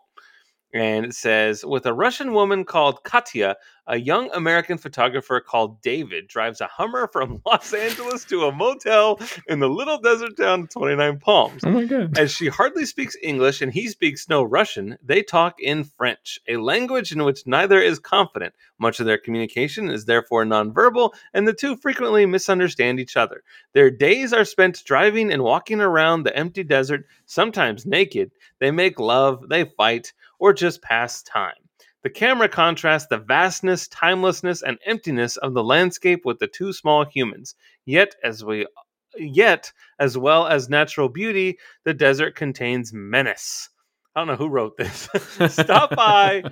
[0.77, 3.55] and it says with a russian woman called katya
[3.87, 9.19] a young American photographer called David drives a Hummer from Los Angeles to a motel
[9.47, 11.63] in the little desert town of 29 Palms.
[11.65, 12.17] Oh my god.
[12.17, 16.57] As she hardly speaks English and he speaks no Russian, they talk in French, a
[16.57, 18.53] language in which neither is confident.
[18.79, 23.43] Much of their communication is therefore nonverbal, and the two frequently misunderstand each other.
[23.73, 28.31] Their days are spent driving and walking around the empty desert, sometimes naked.
[28.59, 31.66] They make love, they fight, or just pass time.
[32.07, 37.03] The camera contrasts the vastness, timelessness, and emptiness of the landscape with the two small
[37.03, 37.53] humans.
[37.83, 38.65] Yet, as we
[39.17, 43.69] yet, as well as natural beauty, the desert contains menace.
[44.15, 45.09] I don't know who wrote this.
[45.49, 46.45] Stop by,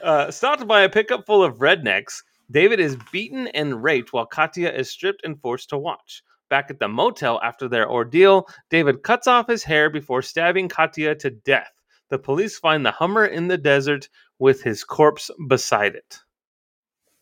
[0.00, 2.22] uh, stopped by a pickup full of rednecks.
[2.48, 6.22] David is beaten and raped while Katya is stripped and forced to watch.
[6.50, 11.16] Back at the motel after their ordeal, David cuts off his hair before stabbing Katya
[11.16, 11.72] to death.
[12.10, 16.18] The police find the Hummer in the desert with his corpse beside it.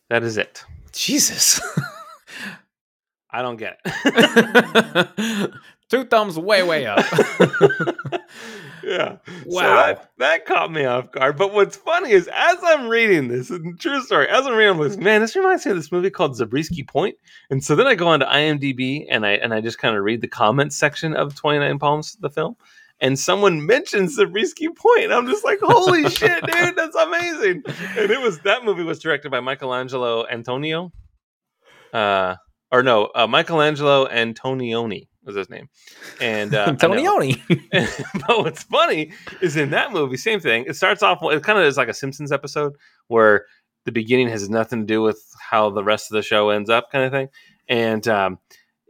[0.09, 0.65] That is it.
[0.91, 1.61] Jesus.
[3.31, 5.51] I don't get it.
[5.89, 6.99] Two thumbs way, way up.
[8.83, 9.17] yeah.
[9.45, 9.61] Wow.
[9.61, 11.37] So that, that caught me off guard.
[11.37, 14.97] But what's funny is as I'm reading this, and true story, as I'm reading this,
[14.97, 17.15] man, this reminds me of this movie called Zabriskie Point.
[17.51, 20.03] And so then I go on to IMDb and I and I just kind of
[20.03, 22.55] read the comments section of 29 Palms, the film.
[23.01, 25.05] And someone mentions Zabriskie Point.
[25.05, 27.63] And I'm just like, holy shit, dude, that's amazing.
[27.97, 30.91] And it was that movie was directed by Michelangelo Antonio.
[31.93, 32.35] Uh
[32.71, 35.69] or no, uh, Michelangelo Antonioni was his name.
[36.21, 37.03] And uh, I know-
[38.27, 40.65] but what's funny is in that movie, same thing.
[40.67, 41.19] It starts off.
[41.23, 42.73] It kind of is like a Simpsons episode
[43.07, 43.45] where
[43.85, 46.91] the beginning has nothing to do with how the rest of the show ends up,
[46.91, 47.29] kind of thing.
[47.67, 48.37] And um,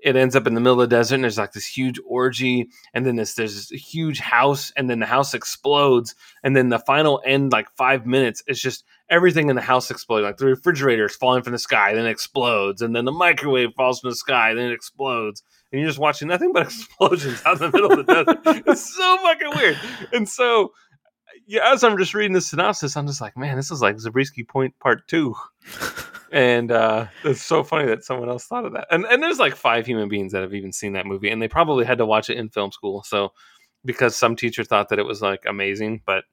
[0.03, 2.69] it ends up in the middle of the desert, and there's like this huge orgy,
[2.93, 6.79] and then this there's this huge house, and then the house explodes, and then the
[6.79, 10.25] final end, like five minutes, is just everything in the house exploding.
[10.25, 13.73] Like the refrigerator is falling from the sky, then it explodes, and then the microwave
[13.75, 17.61] falls from the sky, then it explodes and you're just watching nothing but explosions out
[17.61, 18.63] in the middle of the desert.
[18.67, 19.79] It's so fucking weird.
[20.13, 20.73] And so,
[21.45, 24.43] yeah, as I'm just reading the synopsis, I'm just like, man, this is like Zabriskie
[24.43, 25.35] Point Part Two.
[26.31, 28.87] And uh, it's so funny that someone else thought of that.
[28.91, 31.47] And and there's like five human beings that have even seen that movie, and they
[31.47, 33.03] probably had to watch it in film school.
[33.03, 33.33] So
[33.85, 36.23] because some teacher thought that it was like amazing, but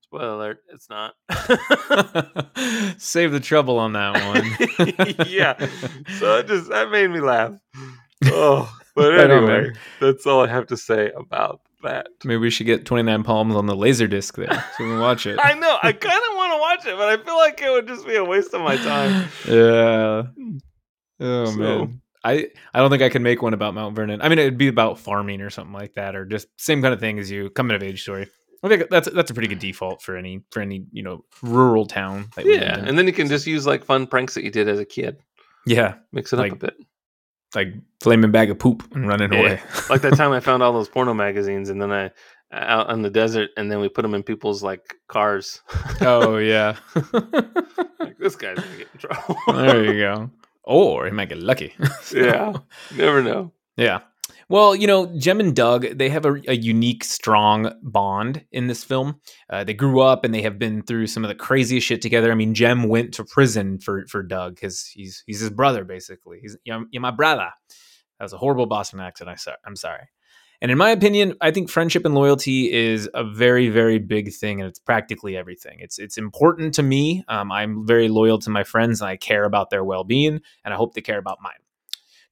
[0.00, 1.14] spoiler alert, it's not.
[2.98, 5.26] Save the trouble on that one.
[5.28, 5.54] yeah.
[6.18, 7.52] So it just that made me laugh.
[8.26, 9.78] Oh, but Right anyway, man.
[10.00, 12.08] that's all I have to say about that.
[12.24, 15.26] Maybe we should get 29 Palms on the laser disc there so we can watch
[15.26, 15.38] it.
[15.42, 15.78] I know.
[15.82, 16.31] I kind of
[16.84, 19.28] watch it, but I feel like it would just be a waste of my time.
[19.48, 20.22] Yeah.
[21.20, 21.98] Oh So- man.
[22.24, 24.22] I, I don't think I can make one about Mount Vernon.
[24.22, 27.00] I mean, it'd be about farming or something like that, or just same kind of
[27.00, 28.28] thing as you coming of age story.
[28.62, 31.84] I think that's that's a pretty good default for any for any you know rural
[31.84, 32.28] town.
[32.36, 34.68] That Yeah, lived and then you can just use like fun pranks that you did
[34.68, 35.16] as a kid.
[35.66, 36.74] yeah, Mix it Like- up a bit.
[37.56, 39.40] like flaming bag of poop and running Yeah.
[39.40, 39.60] away.
[39.90, 42.12] Like that time I found all those porno magazines, and then I
[42.52, 45.62] out in the desert, and then we put them in people's like cars.
[46.00, 46.76] oh yeah,
[47.12, 49.36] like this guy's gonna get in trouble.
[49.48, 50.30] there you go.
[50.64, 51.74] Or he might get lucky.
[52.02, 52.52] So- yeah,
[52.96, 53.52] never know.
[53.76, 54.02] Yeah.
[54.48, 58.84] Well, you know, Jem and Doug, they have a, a unique, strong bond in this
[58.84, 59.20] film.
[59.50, 62.30] Uh, they grew up and they have been through some of the craziest shit together.
[62.30, 66.38] I mean, Jem went to prison for for Doug because he's he's his brother, basically.
[66.40, 67.48] He's you're, you're my brother.
[68.20, 69.30] That was a horrible Boston accent.
[69.30, 70.06] I so, I'm sorry.
[70.62, 74.60] And in my opinion, I think friendship and loyalty is a very, very big thing,
[74.60, 75.78] and it's practically everything.
[75.80, 77.24] It's it's important to me.
[77.26, 80.72] Um, I'm very loyal to my friends, and I care about their well being, and
[80.72, 81.58] I hope they care about mine.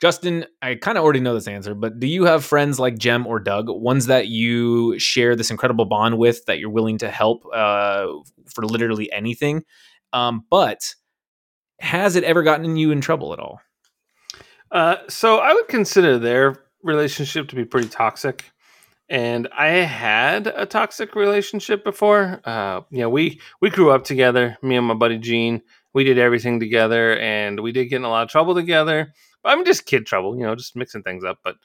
[0.01, 3.27] Justin, I kind of already know this answer, but do you have friends like Jem
[3.27, 7.45] or Doug, ones that you share this incredible bond with, that you're willing to help
[7.53, 8.07] uh,
[8.47, 9.65] for literally anything?
[10.13, 10.95] Um, but
[11.81, 13.61] has it ever gotten you in trouble at all?
[14.71, 18.51] Uh, so I would consider their relationship to be pretty toxic.
[19.09, 22.41] And I had a toxic relationship before.
[22.45, 24.57] Uh, you know, we we grew up together.
[24.63, 25.63] Me and my buddy Gene.
[25.93, 29.13] We did everything together, and we did get in a lot of trouble together.
[29.43, 31.39] But I'm just kid trouble, you know, just mixing things up.
[31.43, 31.57] But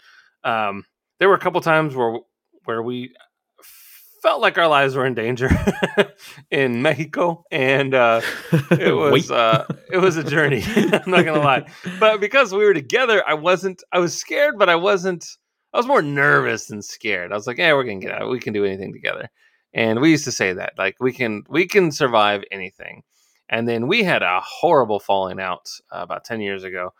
[0.44, 0.86] um,
[1.20, 2.20] there were a couple times where
[2.64, 3.14] where we
[4.26, 5.52] felt like our lives were in danger
[6.52, 8.22] in Mexico, and uh,
[8.72, 10.64] it was uh, it was a journey.
[10.76, 13.84] I'm not gonna lie, but because we were together, I wasn't.
[13.92, 15.28] I was scared, but I wasn't.
[15.74, 17.32] I was more nervous than scared.
[17.32, 18.32] I was like, "Yeah, we're gonna get out.
[18.32, 19.30] We can do anything together."
[19.76, 23.04] And we used to say that, like, we can we can survive anything.
[23.48, 26.96] And then we had a horrible falling out uh, about ten years ago,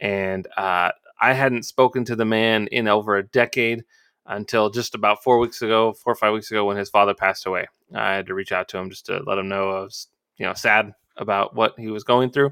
[0.00, 3.84] and uh, I hadn't spoken to the man in over a decade
[4.30, 7.46] until just about four weeks ago, four or five weeks ago, when his father passed
[7.46, 7.66] away.
[7.94, 10.06] I had to reach out to him just to let him know I was,
[10.38, 12.50] you know, sad about what he was going through,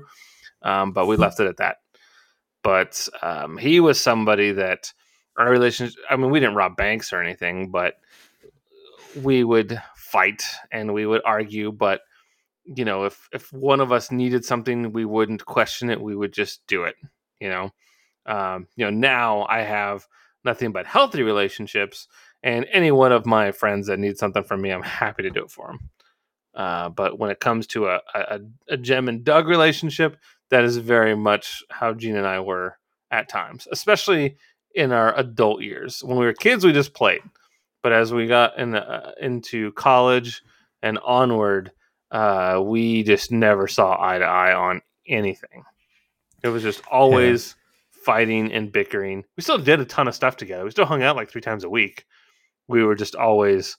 [0.62, 1.76] um, but we left it at that.
[2.62, 4.92] But um, he was somebody that
[5.38, 6.00] our relationship.
[6.10, 7.94] I mean, we didn't rob banks or anything, but
[9.22, 11.70] we would fight and we would argue.
[11.70, 12.00] But
[12.64, 16.00] you know, if if one of us needed something, we wouldn't question it.
[16.00, 16.96] We would just do it.
[17.40, 17.70] You know,
[18.26, 18.90] um, you know.
[18.90, 20.08] Now I have
[20.44, 22.09] nothing but healthy relationships,
[22.42, 25.44] and any one of my friends that needs something from me, I'm happy to do
[25.44, 25.90] it for them.
[26.55, 30.16] Uh, but when it comes to a, a, a Jem and Doug relationship,
[30.51, 32.79] that is very much how Gene and I were
[33.11, 34.37] at times, especially
[34.74, 36.03] in our adult years.
[36.03, 37.22] When we were kids, we just played,
[37.83, 40.42] but as we got in uh, into college
[40.83, 41.72] and onward,
[42.11, 45.64] uh, we just never saw eye to eye on anything.
[46.42, 47.55] It was just always.
[48.08, 49.22] Fighting and bickering.
[49.36, 50.64] We still did a ton of stuff together.
[50.64, 52.06] We still hung out like three times a week.
[52.66, 53.76] We were just always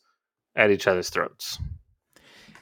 [0.55, 1.57] at each other's throats.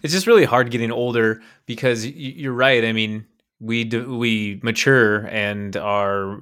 [0.02, 2.86] It's just really hard getting older because you're right.
[2.86, 3.26] I mean,
[3.60, 6.40] we do, we mature and our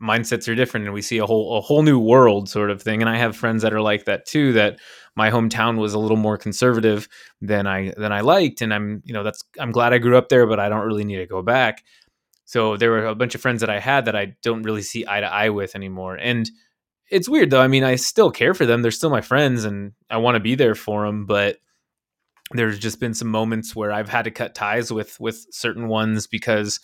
[0.00, 3.00] mindsets are different and we see a whole a whole new world sort of thing
[3.00, 4.78] and i have friends that are like that too that
[5.16, 7.08] my hometown was a little more conservative
[7.40, 10.28] than i than i liked and i'm you know that's i'm glad i grew up
[10.28, 11.82] there but i don't really need to go back
[12.48, 15.04] so there were a bunch of friends that i had that i don't really see
[15.06, 16.50] eye to eye with anymore and
[17.10, 17.60] it's weird though.
[17.60, 18.82] I mean i still care for them.
[18.82, 21.58] They're still my friends and i want to be there for them but
[22.52, 26.26] there's just been some moments where I've had to cut ties with with certain ones
[26.26, 26.80] because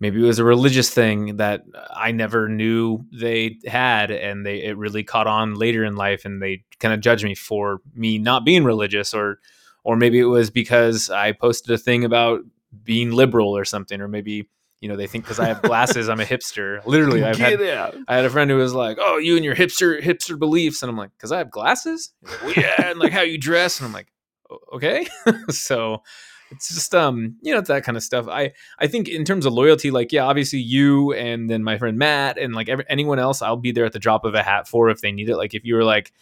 [0.00, 1.62] maybe it was a religious thing that
[1.94, 6.42] I never knew they had and they it really caught on later in life and
[6.42, 9.38] they kind of judged me for me not being religious or
[9.84, 12.40] or maybe it was because I posted a thing about
[12.82, 14.48] being liberal or something or maybe
[14.84, 16.84] you know they think because I have glasses I'm a hipster.
[16.86, 17.96] Literally, I've had out.
[18.06, 20.90] I had a friend who was like, "Oh, you and your hipster hipster beliefs," and
[20.90, 23.86] I'm like, "Cause I have glasses." Like, well, yeah, and like how you dress, and
[23.86, 24.08] I'm like,
[24.72, 25.06] okay
[25.50, 26.02] so
[26.50, 29.46] it's just um you know it's that kind of stuff i i think in terms
[29.46, 33.18] of loyalty like yeah obviously you and then my friend matt and like every, anyone
[33.18, 35.36] else i'll be there at the drop of a hat for if they need it
[35.36, 36.12] like if you were like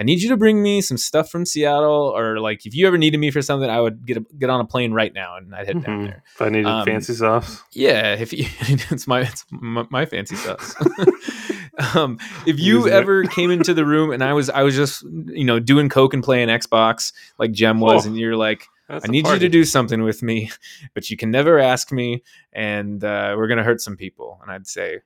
[0.00, 2.98] i need you to bring me some stuff from seattle or like if you ever
[2.98, 5.54] needed me for something i would get a, get on a plane right now and
[5.54, 5.86] i'd head mm-hmm.
[5.86, 8.46] down there if i needed um, fancy sauce yeah if you
[8.90, 10.74] it's my it's my, my fancy sauce
[11.94, 15.44] um, if you ever came into the room and I was I was just you
[15.44, 19.26] know doing coke and playing Xbox like Jem was, oh, and you're like, I need
[19.26, 20.50] you to do something with me,
[20.94, 24.38] but you can never ask me, and uh, we're gonna hurt some people.
[24.42, 24.98] And I'd say,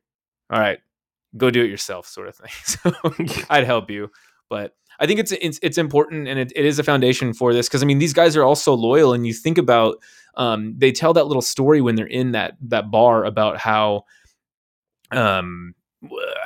[0.51, 0.79] all right,
[1.37, 2.51] go do it yourself, sort of thing.
[2.65, 4.11] So I'd help you,
[4.49, 7.69] but I think it's it's, it's important and it, it is a foundation for this
[7.69, 9.97] because I mean these guys are all so loyal, and you think about
[10.37, 14.05] um, they tell that little story when they're in that that bar about how
[15.11, 15.75] um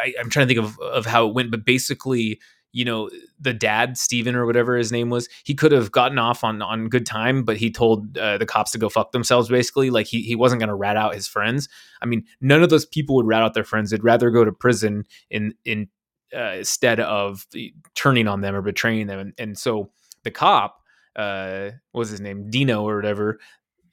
[0.01, 2.41] I, am trying to think of of how it went, but basically,
[2.73, 6.45] you know, the dad Steven or whatever his name was, he could have gotten off
[6.45, 9.49] on on good time, but he told uh, the cops to go fuck themselves.
[9.49, 11.69] Basically, like he he wasn't going to rat out his friends.
[12.03, 13.91] I mean, none of those people would rat out their friends.
[13.91, 15.89] They'd rather go to prison in in
[16.35, 17.47] uh, instead of
[17.95, 19.19] turning on them or betraying them.
[19.19, 19.91] And, and so
[20.25, 20.81] the cop,
[21.17, 23.39] uh, was his name, Dino or whatever,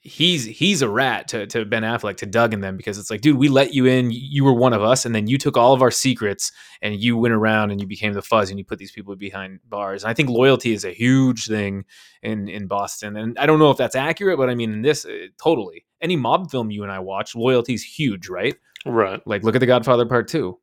[0.06, 3.20] he's he's a rat to, to Ben Affleck to Doug and them because it's like,
[3.20, 5.72] dude, we let you in, you were one of us, and then you took all
[5.72, 8.78] of our secrets and you went around and you became the fuzz and you put
[8.78, 10.04] these people behind bars.
[10.04, 11.84] And I think loyalty is a huge thing
[12.22, 15.04] in in Boston, and I don't know if that's accurate, but I mean in this
[15.04, 18.54] uh, totally any mob film you and I watch, loyalty is huge, right?
[18.84, 19.20] Right.
[19.26, 20.60] Like look at The Godfather Part Two.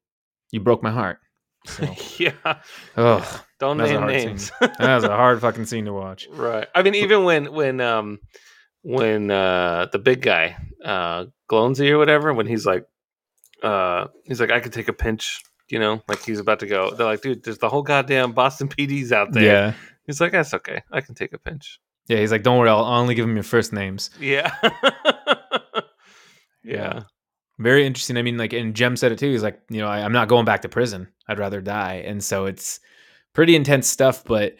[0.51, 1.19] You broke my heart.
[1.65, 1.95] So.
[2.17, 2.62] yeah.
[2.97, 4.52] Oh, don't name names.
[4.62, 6.28] that was a hard fucking scene to watch.
[6.32, 6.67] Right.
[6.76, 8.19] I mean, even when when um
[8.82, 12.86] when uh the big guy uh Gloansy or whatever when he's like
[13.62, 16.91] uh he's like I could take a pinch you know like he's about to go
[16.91, 19.73] they're like dude there's the whole goddamn Boston PD's out there yeah
[20.06, 22.84] he's like that's okay I can take a pinch yeah he's like don't worry I'll
[22.84, 24.54] only give him your first names yeah
[26.62, 27.04] yeah
[27.63, 30.04] very interesting I mean like and Jem said it too he's like you know I,
[30.04, 32.80] I'm not going back to prison I'd rather die and so it's
[33.34, 34.56] pretty intense stuff but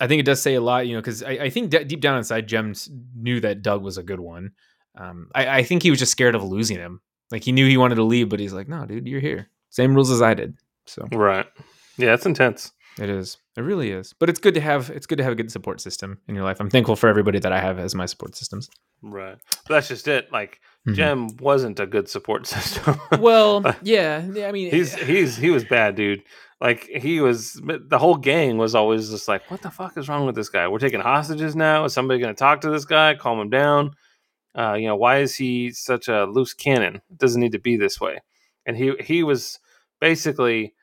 [0.00, 2.18] I think it does say a lot, you know, because I, I, think deep down
[2.18, 4.50] inside, Jems knew that Doug was a good one.
[4.96, 7.00] Um, I, I, think he was just scared of losing him.
[7.30, 9.48] Like he knew he wanted to leave, but he's like, "No, dude, you're here.
[9.70, 11.46] Same rules as I did." So right,
[11.96, 12.72] yeah, it's intense.
[12.98, 13.38] It is.
[13.56, 14.12] It really is.
[14.12, 14.90] But it's good to have.
[14.90, 16.60] It's good to have a good support system in your life.
[16.60, 18.68] I'm thankful for everybody that I have as my support systems.
[19.02, 19.36] Right.
[19.66, 20.30] But that's just it.
[20.30, 20.94] Like mm-hmm.
[20.94, 23.00] Jem wasn't a good support system.
[23.18, 24.22] well, yeah.
[24.24, 26.22] I mean, he's he's he was bad, dude.
[26.60, 30.24] Like he was, the whole gang was always just like, "What the fuck is wrong
[30.24, 30.66] with this guy?
[30.68, 31.84] We're taking hostages now.
[31.84, 33.14] Is somebody going to talk to this guy?
[33.16, 33.90] Calm him down.
[34.56, 36.96] Uh, you know, why is he such a loose cannon?
[37.10, 38.22] It doesn't need to be this way."
[38.64, 39.58] And he he was
[40.00, 40.74] basically,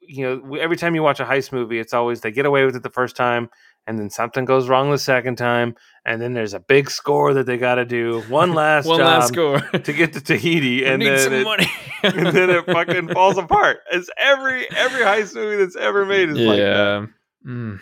[0.00, 2.76] you know, every time you watch a heist movie, it's always they get away with
[2.76, 3.48] it the first time,
[3.86, 7.46] and then something goes wrong the second time, and then there's a big score that
[7.46, 9.60] they got to do one last One job last score.
[9.60, 11.66] to get to Tahiti, and then some it, money.
[12.02, 13.78] and then it fucking falls apart.
[13.92, 16.62] It's every every heist movie that's ever made is like that.
[16.62, 17.06] yeah.
[17.50, 17.80] Mm.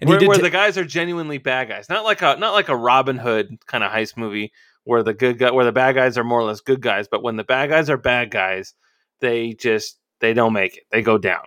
[0.00, 2.68] And where, where ta- the guys are genuinely bad guys, not like a not like
[2.68, 4.52] a Robin Hood kind of heist movie
[4.84, 7.22] where the good guy, where the bad guys are more or less good guys, but
[7.22, 8.74] when the bad guys are bad guys,
[9.20, 10.84] they just they don't make it.
[10.90, 11.42] They go down.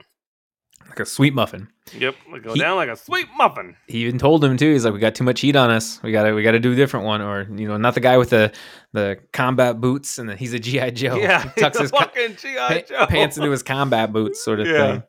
[0.92, 1.68] Like a sweet muffin.
[1.98, 3.76] Yep, go He- down like a sweet muffin.
[3.88, 4.72] He even told him too.
[4.72, 6.02] He's like, "We got too much heat on us.
[6.04, 8.00] We got to, we got to do a different one." Or you know, not the
[8.02, 8.52] guy with the
[8.94, 11.16] the combat boots, and the, he's a GI Joe.
[11.18, 14.68] yeah, He tucks his fucking GI pa- Joe pants into his combat boots, sort of
[14.68, 14.92] Yeah.
[14.92, 15.04] thing.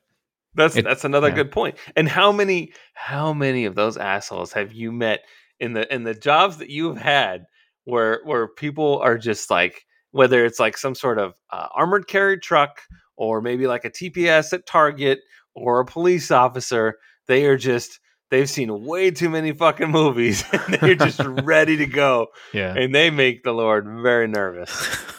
[0.54, 1.34] That's It- that's another yeah.
[1.34, 1.76] good point.
[1.96, 5.20] And how many how many of those assholes have you met
[5.60, 7.44] in the in the jobs that you've had
[7.84, 12.38] where where people are just like whether it's like some sort of uh, armored carry
[12.38, 12.80] truck
[13.16, 15.20] or maybe like a TPS at Target
[15.54, 20.74] or a police officer, they are just they've seen way too many fucking movies and
[20.74, 22.74] they're just ready to go Yeah.
[22.74, 24.70] and they make the Lord very nervous.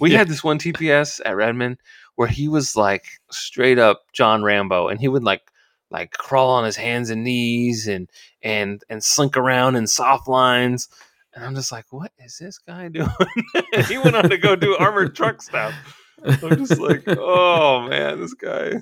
[0.00, 0.18] We Yeah.
[0.18, 1.78] had this one TPS at Redmond
[2.16, 5.42] where he was like straight up John Rambo, and he would like
[5.92, 8.10] like crawl on his hands and knees and
[8.42, 10.88] and and slink around in soft lines.
[11.34, 13.08] And I'm just like, what is this guy doing?
[13.86, 15.72] he went on to go do armored truck stuff.
[16.24, 18.72] I'm just like, oh man, this guy,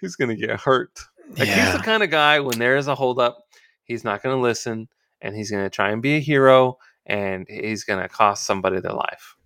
[0.00, 1.00] he's gonna get hurt.
[1.36, 3.38] Like he's the kind of guy when there is a holdup,
[3.84, 4.88] he's not gonna listen,
[5.20, 9.36] and he's gonna try and be a hero, and he's gonna cost somebody their life.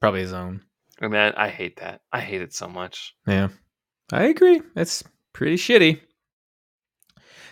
[0.00, 0.62] Probably his own.
[1.00, 2.00] I mean, I, I hate that.
[2.12, 3.14] I hate it so much.
[3.26, 3.48] Yeah,
[4.12, 4.62] I agree.
[4.74, 6.00] It's pretty shitty.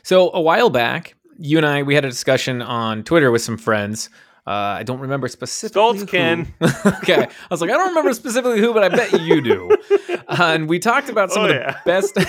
[0.02, 3.58] So a while back, you and I we had a discussion on Twitter with some
[3.58, 4.08] friends.
[4.46, 5.82] Uh, I don't remember specifically.
[5.82, 6.08] Stoltz.
[6.08, 6.54] Ken.
[7.02, 9.70] okay, I was like, I don't remember specifically who, but I bet you do.
[10.10, 10.16] Uh,
[10.54, 11.80] and we talked about some Oh, of the yeah.
[11.84, 12.16] best.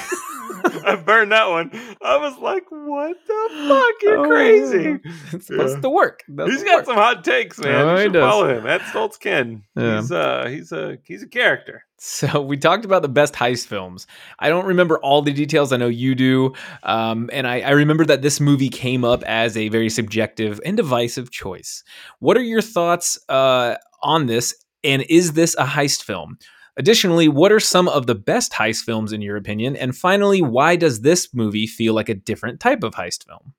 [0.85, 1.69] I burned that one.
[2.01, 3.93] I was like, "What the fuck?
[4.01, 4.99] You're crazy."
[5.31, 5.81] It's supposed Yeah.
[5.81, 6.23] to work.
[6.27, 6.85] That's He's got work.
[6.85, 7.75] some hot takes, man.
[7.75, 8.65] Oh, you should follow him.
[8.65, 9.63] At Stoltz Ken.
[9.75, 9.97] Yeah.
[10.01, 11.83] He's uh he's a he's a character.
[11.99, 14.05] So we talked about the best heist films.
[14.37, 15.73] I don't remember all the details.
[15.73, 16.53] I know you do,
[16.83, 20.77] um, and I, I remember that this movie came up as a very subjective and
[20.77, 21.83] divisive choice.
[22.19, 24.55] What are your thoughts uh, on this?
[24.83, 26.37] And is this a heist film?
[26.77, 29.75] Additionally, what are some of the best heist films in your opinion?
[29.75, 33.53] And finally, why does this movie feel like a different type of heist film?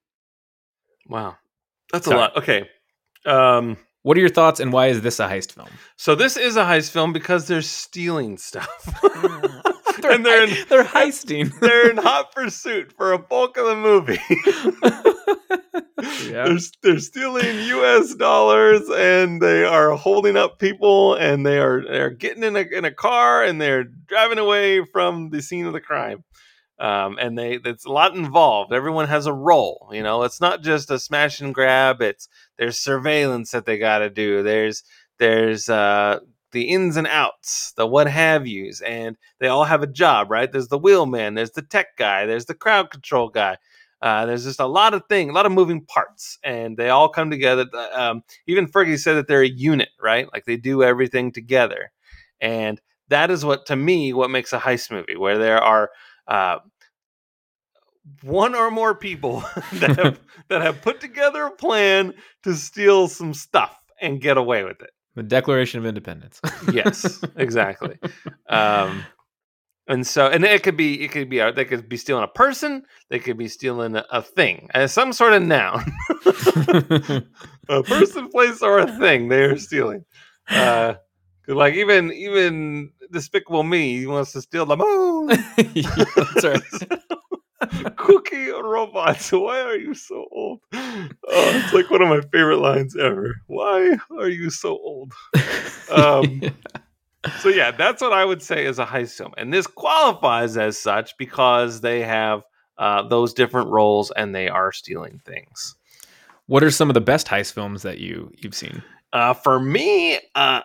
[1.08, 1.36] Wow.
[1.92, 2.16] That's Sorry.
[2.16, 2.36] a lot.
[2.36, 2.68] Okay.
[3.26, 5.68] Um What are your thoughts, and why is this a heist film?
[5.96, 8.68] so this is a heist film because they're stealing stuff.
[10.04, 11.50] and they're in, they're heisting.
[11.60, 14.20] they're in hot pursuit for a bulk of the movie.
[16.24, 16.44] Yeah.
[16.44, 18.14] they're, they're stealing U.S.
[18.14, 22.84] dollars and they are holding up people and they are they're getting in a in
[22.84, 26.24] a car and they're driving away from the scene of the crime.
[26.78, 28.72] Um, and they it's a lot involved.
[28.72, 29.90] Everyone has a role.
[29.92, 32.00] You know, it's not just a smash and grab.
[32.00, 34.42] It's there's surveillance that they got to do.
[34.42, 34.84] There's
[35.18, 36.20] there's uh,
[36.52, 40.50] the ins and outs, the what have yous, and they all have a job, right?
[40.50, 43.58] There's the wheelman, there's the tech guy, there's the crowd control guy.
[44.00, 47.08] Uh, there's just a lot of thing, a lot of moving parts, and they all
[47.08, 47.66] come together.
[47.92, 50.28] Um, even Fergie said that they're a unit, right?
[50.32, 51.90] Like they do everything together,
[52.40, 55.90] and that is what, to me, what makes a heist movie, where there are
[56.28, 56.58] uh,
[58.22, 59.40] one or more people
[59.74, 64.64] that have that have put together a plan to steal some stuff and get away
[64.64, 64.90] with it.
[65.14, 66.40] the Declaration of Independence.
[66.72, 67.98] Yes, exactly.
[68.48, 69.04] um,
[69.88, 72.84] and so, and it could be, it could be, they could be stealing a person,
[73.08, 75.84] they could be stealing a, a thing, uh, some sort of noun,
[77.68, 80.04] a person, place, or a thing they are stealing.
[80.48, 80.94] Uh,
[81.48, 85.28] like even even Despicable Me, he wants to steal the moon.
[86.16, 87.96] That's right.
[87.96, 89.32] Cookie robots.
[89.32, 90.60] Why are you so old?
[90.72, 93.34] Oh, it's like one of my favorite lines ever.
[93.46, 95.12] Why are you so old?
[95.90, 96.42] Um,
[97.40, 100.78] So yeah, that's what I would say is a heist film, and this qualifies as
[100.78, 102.42] such because they have
[102.78, 105.74] uh, those different roles and they are stealing things.
[106.46, 108.82] what are some of the best heist films that you you've seen?
[109.12, 110.60] Uh, for me, uh,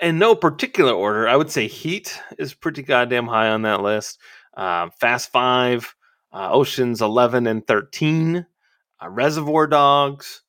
[0.00, 4.18] in no particular order, I would say Heat is pretty goddamn high on that list.
[4.56, 5.94] Uh, Fast Five,
[6.32, 8.46] uh, Oceans Eleven and Thirteen,
[9.02, 10.42] uh, Reservoir Dogs,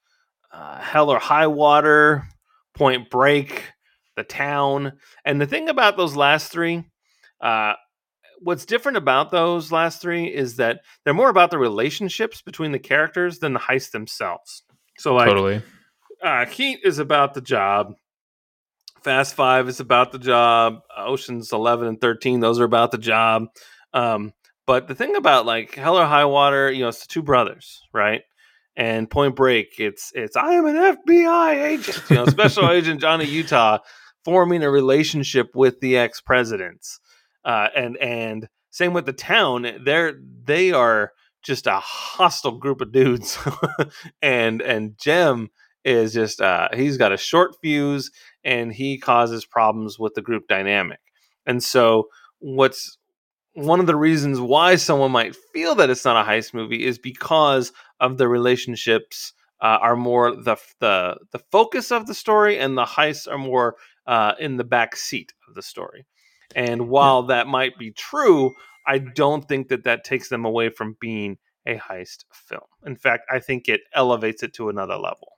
[0.51, 2.27] uh, Hell or High Water,
[2.73, 3.71] Point Break,
[4.19, 6.83] The Town, and the thing about those last three,
[7.39, 7.75] uh,
[8.41, 12.79] what's different about those last three is that they're more about the relationships between the
[12.79, 14.63] characters than the heist themselves.
[14.97, 15.61] So, like, totally.
[16.21, 17.93] uh, Heat is about the job.
[19.03, 20.81] Fast Five is about the job.
[20.97, 23.45] Oceans Eleven and Thirteen, those are about the job.
[23.93, 24.33] Um,
[24.67, 27.79] but the thing about like Hell or High Water, you know, it's the two brothers,
[27.93, 28.23] right?
[28.79, 33.25] and Point Break, it's it's I am an FBI agent, you know, Special Agent Johnny
[33.25, 33.79] Utah
[34.23, 36.99] forming a relationship with the ex presidents,
[37.45, 39.67] uh, and and same with the town.
[39.83, 41.11] They're they are
[41.43, 43.37] just a hostile group of dudes,
[44.21, 45.49] and and Jem
[45.85, 48.11] is just uh, he's got a short fuse
[48.43, 50.99] and he causes problems with the group dynamic.
[51.45, 52.09] And so
[52.39, 52.97] what's
[53.53, 56.97] one of the reasons why someone might feel that it's not a heist movie is
[56.97, 62.77] because of the relationships uh, are more the the the focus of the story, and
[62.77, 63.75] the heists are more
[64.09, 66.05] uh, in the back seat of the story.
[66.55, 68.55] And while that might be true,
[68.87, 71.37] I don't think that that takes them away from being
[71.67, 72.63] a heist film.
[72.83, 75.33] In fact, I think it elevates it to another level.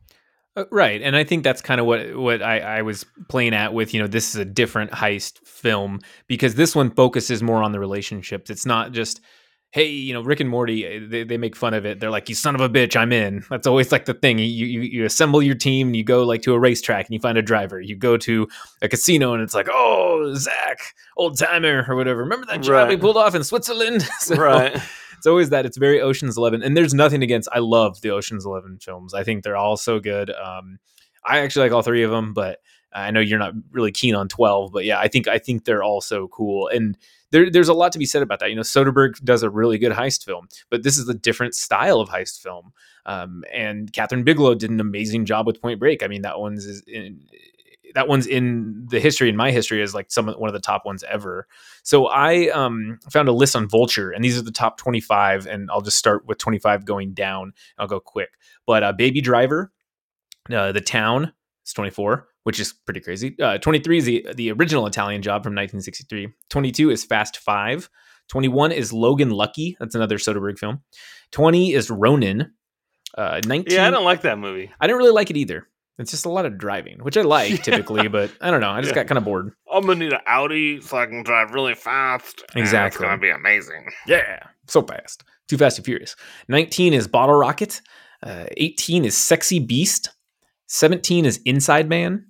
[0.56, 3.74] Uh, right, and I think that's kind of what what I, I was playing at
[3.74, 3.94] with.
[3.94, 7.80] You know, this is a different heist film because this one focuses more on the
[7.80, 8.50] relationships.
[8.50, 9.22] It's not just
[9.72, 12.00] hey, you know, Rick and Morty, eh, they, they make fun of it.
[12.00, 13.44] They're like, you son of a bitch, I'm in.
[13.50, 14.38] That's always like the thing.
[14.38, 17.20] You, you, you assemble your team and you go like to a racetrack and you
[17.20, 17.80] find a driver.
[17.80, 18.48] You go to
[18.82, 20.80] a casino and it's like, oh, Zach,
[21.16, 22.20] old timer or whatever.
[22.20, 22.90] Remember that job right.
[22.90, 24.02] we pulled off in Switzerland?
[24.20, 24.76] so, right.
[25.18, 25.66] It's always that.
[25.68, 27.48] It's very Ocean's Eleven, and there's nothing against.
[27.54, 29.14] I love the Ocean's Eleven films.
[29.14, 30.32] I think they're all so good.
[30.32, 30.80] Um,
[31.24, 32.58] I actually like all three of them, but
[32.94, 34.72] I know you're not really keen on twelve.
[34.72, 36.98] But yeah, I think I think they're all so cool, and
[37.32, 38.50] there, there's a lot to be said about that.
[38.50, 42.00] You know, Soderbergh does a really good heist film, but this is a different style
[42.00, 42.74] of heist film.
[43.06, 46.04] Um, and Kathryn Bigelow did an amazing job with Point Break.
[46.04, 47.26] I mean, that one's is in,
[47.96, 50.86] that one's in the history in my history is like some one of the top
[50.86, 51.48] ones ever.
[51.84, 55.70] So I um, found a list on Vulture, and these are the top 25, and
[55.72, 57.54] I'll just start with 25 going down.
[57.78, 58.32] I'll go quick,
[58.66, 59.72] but uh, Baby Driver,
[60.52, 61.34] uh, The Town,
[61.64, 63.36] it's 24, which is pretty crazy.
[63.40, 66.30] Uh, 23 is the the original Italian Job from 1963.
[66.50, 67.90] 22 is Fast Five.
[68.30, 69.76] 21 is Logan Lucky.
[69.80, 70.82] That's another Soderbergh film.
[71.32, 72.54] 20 is Ronin.
[73.18, 73.76] Uh, 19.
[73.76, 74.72] Yeah, I don't like that movie.
[74.80, 75.68] I didn't really like it either.
[75.98, 77.58] It's just a lot of driving, which I like yeah.
[77.58, 78.70] typically, but I don't know.
[78.70, 79.04] I just yeah.
[79.04, 79.52] got kind of bored.
[79.72, 82.44] I'm gonna need an Audi so I can drive really fast.
[82.56, 83.92] Exactly, it's gonna be amazing.
[84.08, 85.24] Yeah, so fast.
[85.48, 86.16] Too fast and furious.
[86.48, 87.82] 19 is Bottle Rocket.
[88.24, 90.10] Uh, 18 is Sexy Beast.
[90.68, 92.28] 17 is Inside Man.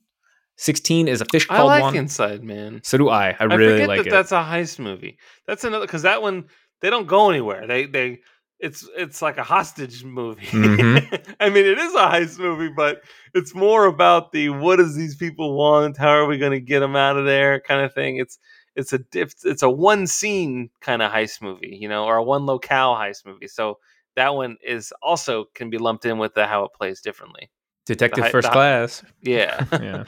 [0.61, 1.95] 16 is a fish called I like.
[1.95, 2.81] Inside Man.
[2.83, 3.31] So do I.
[3.31, 4.11] I, I really like that it.
[4.11, 5.17] That's a heist movie.
[5.47, 6.45] That's another because that one
[6.81, 7.65] they don't go anywhere.
[7.65, 8.19] They they
[8.59, 10.45] it's it's like a hostage movie.
[10.45, 11.15] Mm-hmm.
[11.39, 13.01] I mean, it is a heist movie, but
[13.33, 15.97] it's more about the what does these people want?
[15.97, 17.59] How are we going to get them out of there?
[17.59, 18.17] Kind of thing.
[18.17, 18.37] It's
[18.75, 22.23] it's a diff it's a one scene kind of heist movie, you know, or a
[22.23, 23.47] one locale heist movie.
[23.47, 23.79] So
[24.15, 27.49] that one is also can be lumped in with the how it plays differently.
[27.87, 29.03] Detective the, First the, Class.
[29.23, 29.65] Yeah.
[29.81, 30.03] yeah.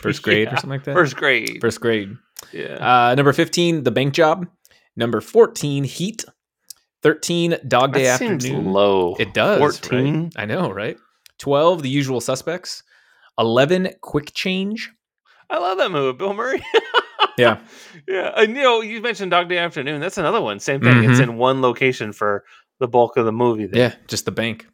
[0.00, 0.54] First grade yeah.
[0.54, 0.94] or something like that.
[0.94, 1.58] First grade.
[1.60, 2.16] First grade.
[2.52, 3.08] Yeah.
[3.10, 4.46] Uh, number fifteen, The Bank Job.
[4.96, 6.24] Number fourteen, Heat.
[7.02, 10.32] 13 dog day that afternoon low it does 14 right?
[10.36, 10.96] i know right
[11.38, 12.82] 12 the usual suspects
[13.38, 14.90] 11 quick change
[15.48, 16.60] i love that movie bill murray
[17.38, 17.60] yeah
[18.08, 21.10] yeah and you know you mentioned dog day afternoon that's another one same thing mm-hmm.
[21.12, 22.44] it's in one location for
[22.80, 23.90] the bulk of the movie there.
[23.90, 24.66] yeah just the bank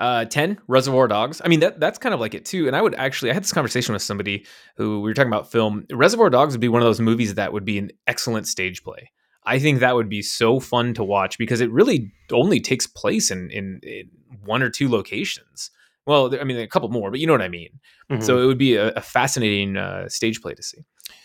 [0.00, 2.82] uh, 10 reservoir dogs i mean that that's kind of like it too and i
[2.82, 4.44] would actually i had this conversation with somebody
[4.76, 7.52] who we were talking about film reservoir dogs would be one of those movies that
[7.52, 9.10] would be an excellent stage play
[9.44, 13.30] I think that would be so fun to watch because it really only takes place
[13.30, 14.10] in, in, in
[14.44, 15.70] one or two locations.
[16.06, 17.80] Well, I mean, a couple more, but you know what I mean.
[18.10, 18.22] Mm-hmm.
[18.22, 20.78] So it would be a, a fascinating uh, stage play to see.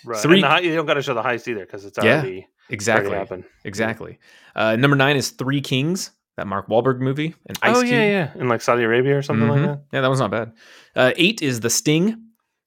[0.06, 0.20] Right.
[0.20, 3.46] Three, you don't got to show the heist either because it's already yeah, exactly happened.
[3.64, 4.20] Exactly.
[4.56, 7.94] Uh, number nine is Three Kings, that Mark Wahlberg movie, and Ice oh Cube.
[7.94, 9.66] yeah, yeah, in like Saudi Arabia or something mm-hmm.
[9.66, 9.86] like that.
[9.94, 10.52] Yeah, that was not bad.
[10.96, 12.06] Uh, eight is The Sting,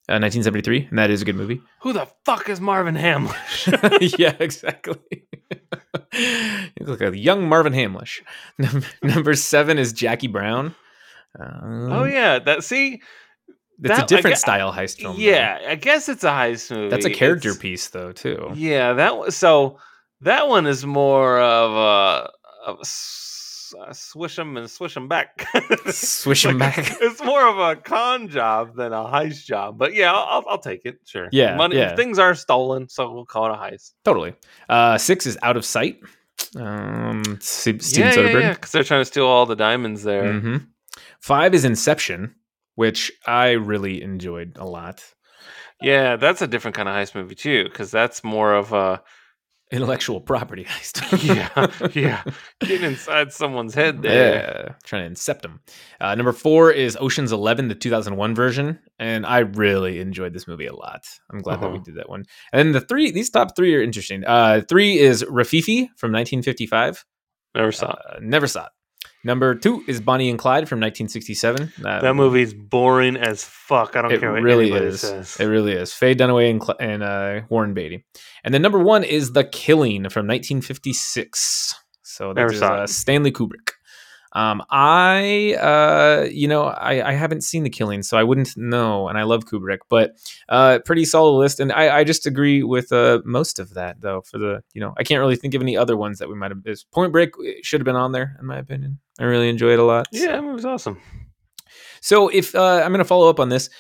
[0.09, 1.61] 1973, uh, and that is a good movie.
[1.83, 4.19] Who the fuck is Marvin Hamlisch?
[4.19, 5.27] yeah, exactly.
[5.53, 5.61] you
[6.87, 8.21] look like a young Marvin Hamlisch.
[9.03, 10.75] Number seven is Jackie Brown.
[11.39, 13.03] Um, oh yeah, that see.
[13.81, 15.15] It's a different guess, style heist film.
[15.19, 15.69] Yeah, though.
[15.69, 16.89] I guess it's a heist movie.
[16.89, 18.51] That's a character it's, piece though too.
[18.55, 19.79] Yeah, that was so
[20.23, 22.31] that one is more of a,
[22.67, 22.85] of a
[23.75, 25.47] uh, swish them and swish them back.
[25.91, 26.97] swish them like, back.
[27.01, 29.79] It's more of a con job than a heist job.
[29.79, 31.01] But yeah, I'll, I'll take it.
[31.05, 31.29] Sure.
[31.33, 31.97] Yeah, Money, yeah.
[31.97, 33.93] Things are stolen, so we'll call it a heist.
[34.05, 34.35] Totally.
[34.69, 36.01] Uh, six is out of sight.
[36.57, 38.33] Um, Steven yeah, Soderbergh.
[38.33, 40.25] Yeah, yeah, because they're trying to steal all the diamonds there.
[40.25, 40.57] Mm-hmm.
[41.21, 42.35] Five is Inception,
[42.75, 45.05] which I really enjoyed a lot.
[45.81, 49.03] Yeah, that's a different kind of heist movie too, because that's more of a
[49.71, 51.25] intellectual property heist.
[51.25, 52.23] yeah, yeah,
[52.61, 54.67] getting inside someone's head there.
[54.69, 55.61] Yeah, trying to incept them.
[56.01, 60.67] Uh, number four is Ocean's Eleven, the 2001 version, and I really enjoyed this movie
[60.67, 61.05] a lot.
[61.31, 61.63] I'm glad uh-huh.
[61.67, 61.85] that we uh-huh.
[61.85, 62.25] did that one.
[62.53, 64.25] And then the three, these top three are interesting.
[64.25, 67.05] Uh, three is Rififi from 1955.
[67.55, 67.99] Never saw it.
[68.09, 68.73] Uh, never saw it.
[69.25, 71.73] Number two is Bonnie and Clyde from 1967.
[71.81, 73.97] That movie's boring as fuck.
[73.97, 75.01] I don't it care what really anybody is.
[75.01, 75.37] says.
[75.41, 75.93] It really is.
[75.93, 78.05] Faye Dunaway and, Cl- and uh, Warren Beatty.
[78.45, 81.75] And then number one is The Killing from 1956.
[82.03, 82.87] So that is uh.
[82.87, 83.73] Stanley Kubrick.
[84.33, 89.09] Um, I, uh, you know, I, I haven't seen The Killing, so I wouldn't know.
[89.09, 90.17] And I love Kubrick, but
[90.49, 91.61] uh, pretty solid list.
[91.61, 94.21] And I, I just agree with uh, most of that, though.
[94.23, 96.51] For the, you know, I can't really think of any other ones that we might
[96.51, 96.63] have.
[96.93, 97.31] Point Break
[97.63, 98.99] should have been on there, in my opinion.
[99.19, 100.09] I really enjoyed it a lot.
[100.13, 100.23] so.
[100.23, 101.01] yeah, that movie's awesome.
[102.01, 103.71] So if uh, I'm going to follow up on this,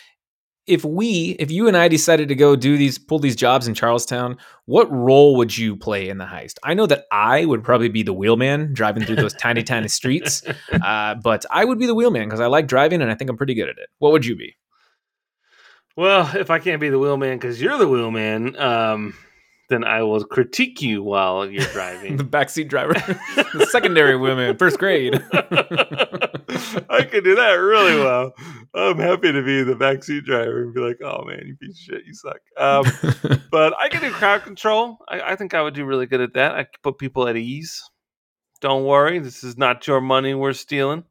[0.68, 3.74] if we, if you and I decided to go do these, pull these jobs in
[3.74, 6.56] Charlestown, what role would you play in the heist?
[6.62, 10.42] I know that I would probably be the wheelman driving through those tiny, tiny streets,
[10.70, 13.36] uh, but I would be the wheelman because I like driving and I think I'm
[13.36, 13.88] pretty good at it.
[13.98, 14.56] What would you be?
[15.96, 19.14] Well, if I can't be the wheelman because you're the wheelman, um,
[19.68, 22.16] then I will critique you while you're driving.
[22.18, 22.94] the backseat driver,
[23.54, 25.14] the secondary wheelman, first grade.
[26.90, 28.32] I could do that really well.
[28.74, 31.94] I'm happy to be the backseat driver and be like, "Oh man, you piece of
[31.94, 32.84] shit, you suck." Um,
[33.50, 34.98] but I can do crowd control.
[35.08, 36.54] I, I think I would do really good at that.
[36.54, 37.82] I could put people at ease.
[38.60, 41.04] Don't worry, this is not your money we're stealing.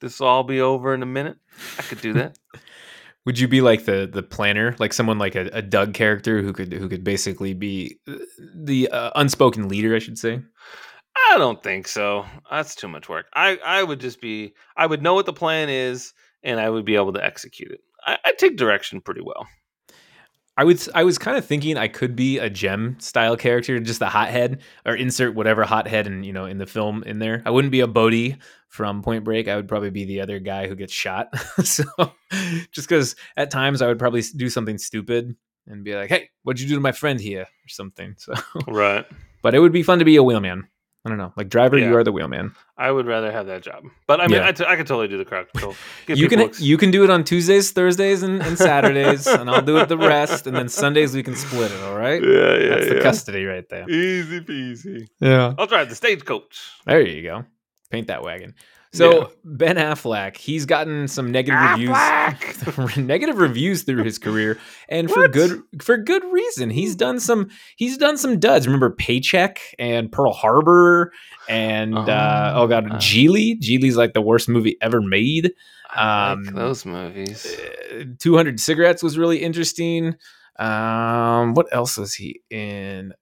[0.00, 1.36] This will all be over in a minute.
[1.78, 2.38] I could do that.
[3.24, 6.52] Would you be like the the planner, like someone like a, a Doug character who
[6.52, 8.16] could who could basically be uh,
[8.54, 10.40] the uh, unspoken leader, I should say?
[11.30, 12.24] I don't think so.
[12.50, 13.26] That's too much work.
[13.34, 16.12] I, I would just be, I would know what the plan is
[16.42, 17.80] and I would be able to execute it.
[18.06, 19.46] I, I take direction pretty well.
[20.56, 20.86] I would.
[20.94, 24.60] I was kind of thinking I could be a Jem style character, just a hothead,
[24.84, 27.42] or insert whatever hothead and you know in the film in there.
[27.46, 28.36] I wouldn't be a Bodhi
[28.68, 29.48] from Point Break.
[29.48, 31.28] I would probably be the other guy who gets shot.
[31.64, 31.84] so
[32.70, 35.34] just because at times I would probably do something stupid
[35.66, 38.14] and be like, "Hey, what'd you do to my friend here?" or something.
[38.18, 38.34] So,
[38.66, 39.06] Right.
[39.42, 40.68] but it would be fun to be a wheelman.
[41.04, 42.54] I don't know, like driver, you are the wheelman.
[42.78, 43.82] I would rather have that job.
[44.06, 44.46] But I mean, Yeah.
[44.46, 45.74] I, t- I could totally do the crowd control.
[46.06, 49.50] You can people ex- you can do it on Tuesdays, Thursdays, and, and Saturdays, and
[49.50, 51.82] I'll do it the rest, and then Sundays we can split it.
[51.82, 53.02] All right, Yeah, yeah, that's the yeah.
[53.02, 53.90] custody right there.
[53.90, 55.08] Easy peasy.
[55.18, 55.54] Yeah.
[55.58, 56.70] I'll drive the stagecoach.
[56.86, 57.44] There you go.
[57.90, 58.54] Paint that wagon.
[58.94, 59.26] So Yeah.
[59.44, 65.62] Ben Affleck, he's gotten some negative reviews, negative reviews through his career, and for good
[65.80, 66.68] for good reason.
[66.68, 68.66] He's done some he's done some duds.
[68.66, 71.10] Remember Paycheck and Pearl Harbor
[71.48, 72.98] and uh, oh god, Oh, uh.
[72.98, 73.58] Gigli.
[73.60, 75.52] Gigli's like the worst movie ever made.
[75.96, 77.46] Um, like those movies.
[77.92, 80.16] Uh, 200 Cigarettes was really interesting.
[80.58, 83.12] Um, what else was he in?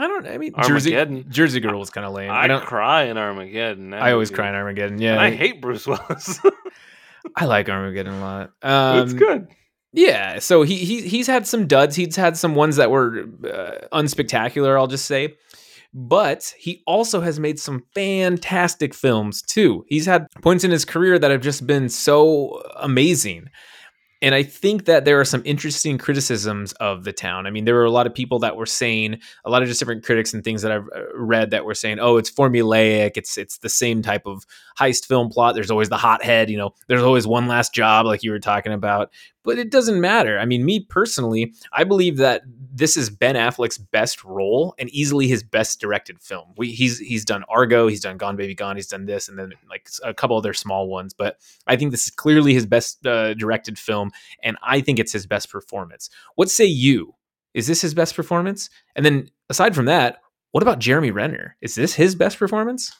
[0.00, 0.26] I don't.
[0.26, 1.30] I mean, Jersey Armageddon.
[1.30, 2.30] Jersey Girl was kind of lame.
[2.30, 2.64] I, I don't.
[2.64, 3.90] cry in Armageddon.
[3.90, 4.36] That I always movie.
[4.38, 5.00] cry in Armageddon.
[5.00, 6.40] Yeah, And I hate Bruce Willis.
[7.36, 8.50] I like Armageddon a lot.
[8.62, 9.48] Um, it's good.
[9.92, 11.96] Yeah, so he he he's had some duds.
[11.96, 14.78] He's had some ones that were uh, unspectacular.
[14.78, 15.34] I'll just say,
[15.92, 19.84] but he also has made some fantastic films too.
[19.88, 23.48] He's had points in his career that have just been so amazing.
[24.22, 27.46] And I think that there are some interesting criticisms of the town.
[27.46, 29.80] I mean, there were a lot of people that were saying, a lot of just
[29.80, 33.12] different critics and things that I've uh, read that were saying, "Oh, it's formulaic.
[33.16, 34.44] It's it's the same type of
[34.78, 35.54] heist film plot.
[35.54, 36.50] There's always the hothead.
[36.50, 39.10] You know, there's always one last job, like you were talking about."
[39.42, 40.38] But it doesn't matter.
[40.38, 45.28] I mean, me personally, I believe that this is Ben Affleck's best role and easily
[45.28, 46.52] his best directed film.
[46.56, 49.52] We, he's he's done Argo, he's done Gone Baby Gone, he's done this, and then
[49.68, 51.14] like a couple other small ones.
[51.14, 54.10] But I think this is clearly his best uh, directed film,
[54.42, 56.10] and I think it's his best performance.
[56.34, 57.14] What say you?
[57.54, 58.70] Is this his best performance?
[58.94, 60.18] And then aside from that,
[60.52, 61.56] what about Jeremy Renner?
[61.60, 62.92] Is this his best performance?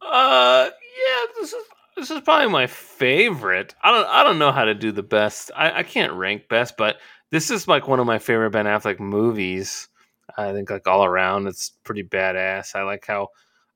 [0.00, 1.64] Uh, yeah, this is
[2.02, 3.74] this is probably my favorite.
[3.82, 5.50] I don't I don't know how to do the best.
[5.56, 6.96] I, I can't rank best, but
[7.30, 9.88] this is like one of my favorite Ben Affleck movies.
[10.36, 12.74] I think like all around, it's pretty badass.
[12.74, 13.28] I like how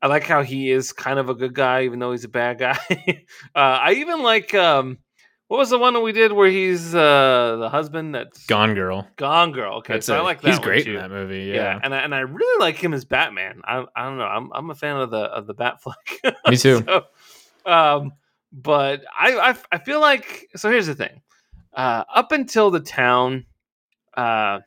[0.03, 2.59] I like how he is kind of a good guy, even though he's a bad
[2.59, 2.79] guy.
[3.55, 4.99] uh, I even like um,
[5.49, 9.07] what was the one that we did where he's uh the husband that's Gone Girl.
[9.16, 9.79] Gone Girl.
[9.79, 10.49] Okay, That's so I a- like that.
[10.49, 10.95] He's one, great too.
[10.95, 11.45] in that movie.
[11.45, 13.61] Yeah, Yeah, and I, and I really like him as Batman.
[13.64, 14.24] I I don't know.
[14.24, 16.35] I'm I'm a fan of the of the Batfleck.
[16.49, 16.83] Me too.
[16.87, 17.05] So,
[17.67, 18.12] um,
[18.53, 20.71] but I, I I feel like so.
[20.71, 21.23] Here's the thing.
[21.75, 23.45] Uh, up until the town,
[24.17, 24.61] uh,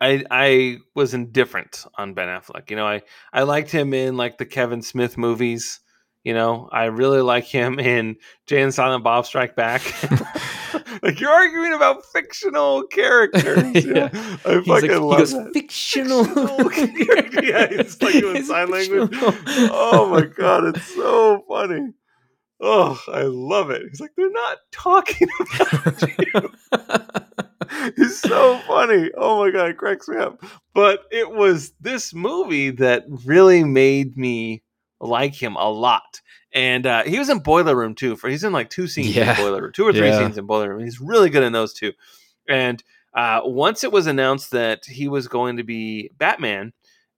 [0.00, 2.70] I I was indifferent on Ben Affleck.
[2.70, 5.80] You know, I I liked him in like the Kevin Smith movies.
[6.24, 9.82] You know, I really like him in Jay and Silent Bob Strike Back.
[11.02, 13.84] like you're arguing about fictional characters.
[13.86, 13.94] know?
[13.94, 14.10] Yeah.
[14.44, 15.52] I He's like, fucking he love goes that.
[15.52, 16.24] fictional.
[16.24, 16.58] Fictional.
[17.48, 19.10] Yeah, it's like doing It's sign language.
[19.22, 21.92] Oh my god, it's so funny.
[22.60, 23.82] Oh, I love it.
[23.88, 25.28] He's like, they're not talking
[25.60, 27.92] about you.
[27.96, 29.10] He's so funny.
[29.16, 30.42] Oh my god, it cracks me up.
[30.74, 34.62] But it was this movie that really made me
[35.00, 36.20] like him a lot.
[36.54, 38.16] And uh, he was in Boiler Room too.
[38.16, 39.30] For he's in like two scenes Yeah.
[39.32, 40.18] in Boiler Room, two or three Yeah.
[40.18, 40.82] scenes in Boiler Room.
[40.84, 41.92] He's really good in those two.
[42.48, 42.82] And
[43.14, 46.72] uh, once it was announced that he was going to be Batman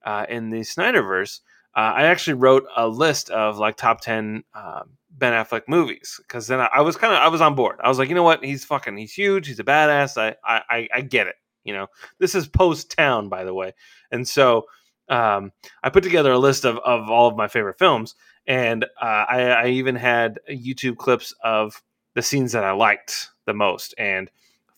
[0.04, 1.40] uh, in the Snyderverse,
[1.76, 6.46] uh, I actually wrote a list of like top ten uh, Ben Affleck movies because
[6.48, 7.76] then I, I was kind of I was on board.
[7.82, 8.44] I was like, you know what?
[8.44, 9.46] He's fucking he's huge.
[9.46, 10.16] He's a badass.
[10.20, 11.36] I I I, I get it.
[11.62, 11.86] You know,
[12.18, 13.74] this is post Town, by the way,
[14.10, 14.64] and so
[15.08, 15.52] um,
[15.82, 18.14] I put together a list of of all of my favorite films,
[18.50, 21.80] and uh, I, I even had YouTube clips of
[22.14, 23.94] the scenes that I liked the most.
[23.96, 24.28] And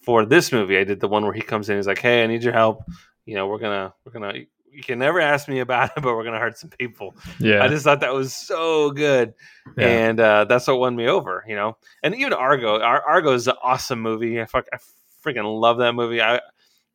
[0.00, 1.76] for this movie, I did the one where he comes in.
[1.76, 2.82] He's like, "Hey, I need your help.
[3.24, 4.34] You know, we're gonna we're gonna."
[4.70, 7.14] You can never ask me about it, but we're gonna hurt some people.
[7.38, 7.62] Yeah.
[7.62, 9.34] I just thought that was so good,
[9.76, 9.86] Yeah.
[9.86, 11.76] and uh, that's what won me over, you know.
[12.02, 14.40] And even Argo, Ar- Argo is an awesome movie.
[14.40, 14.78] I fuck, I
[15.24, 16.20] freaking love that movie.
[16.22, 16.40] I,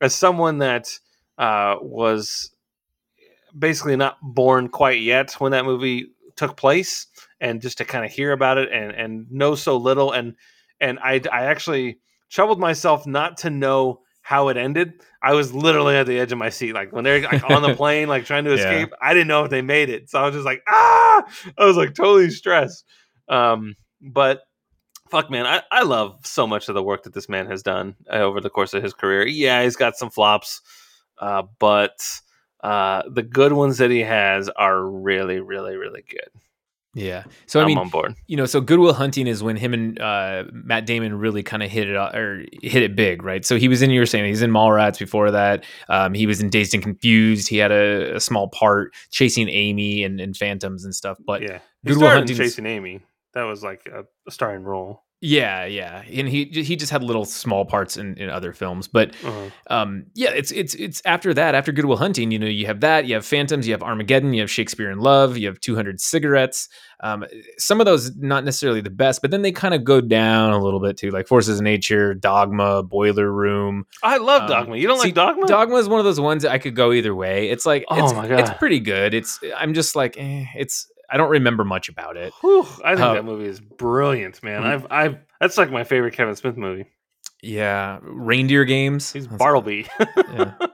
[0.00, 0.88] as someone that
[1.38, 2.50] uh, was
[3.56, 6.08] basically not born quite yet when that movie
[6.38, 7.06] took place,
[7.40, 10.34] and just to kind of hear about it and and know so little, and
[10.80, 11.98] and I I actually
[12.30, 14.92] troubled myself not to know how it ended.
[15.22, 17.70] I was literally at the edge of my seat, like when they're like on the
[17.76, 18.54] plane, like trying to Yeah.
[18.54, 18.92] escape.
[19.00, 21.24] I didn't know if they made it, so I was just like, ah,
[21.58, 22.84] I was like totally stressed.
[23.28, 24.40] Um, but
[25.10, 27.96] fuck, man, I, I love so much of the work that this man has done
[28.12, 29.26] uh, over the course of his career.
[29.26, 30.60] Yeah, he's got some flops,
[31.18, 31.98] uh, but
[32.62, 36.28] uh, the good ones that he has are really, really, really good.
[36.94, 37.24] yeah.
[37.46, 38.14] So I I'm mean, on board.
[38.26, 41.62] you know, so Good Will Hunting is when him and uh, Matt Damon really kind
[41.62, 43.44] of hit it o- or hit it big, right?
[43.44, 45.64] So he was in you were saying he's in Mallrats before that.
[45.88, 47.46] Um, he was in Dazed and Confused.
[47.48, 51.18] He had a, a small part chasing Amy and, and Phantoms and stuff.
[51.24, 53.00] But yeah, he Good Will started Chasing Amy.
[53.34, 55.04] That was like a, a starring role.
[55.20, 59.16] Yeah, yeah, and he he just had little small parts in, in other films, but
[59.24, 59.50] Uh-huh.
[59.68, 62.78] um, yeah, it's it's it's after that, after Good Will Hunting, you know, you have
[62.82, 66.00] that, you have Phantoms, you have Armageddon, you have Shakespeare in Love, you have 200
[66.00, 66.68] Cigarettes.
[67.00, 67.24] Um,
[67.58, 70.62] some of those not necessarily the best, but then they kind of go down a
[70.62, 73.86] little bit too, like Forces of Nature, Dogma, Boiler Room.
[74.04, 74.76] I love Um, Dogma.
[74.76, 75.48] You don't see, like Dogma?
[75.48, 77.50] Dogma is one of those ones that I could go either way.
[77.50, 79.14] It's like Oh it's, my it's pretty good.
[79.14, 82.32] It's I'm just like eh, it's I don't remember much about it.
[82.40, 84.62] Whew, I think Uh, that movie is brilliant, man.
[84.64, 86.84] I've, I've, that's like my favorite Kevin Smith movie.
[87.42, 89.12] Yeah, Reindeer Games.
[89.12, 89.86] He's That's- Bartleby.
[90.16, 90.54] Yeah.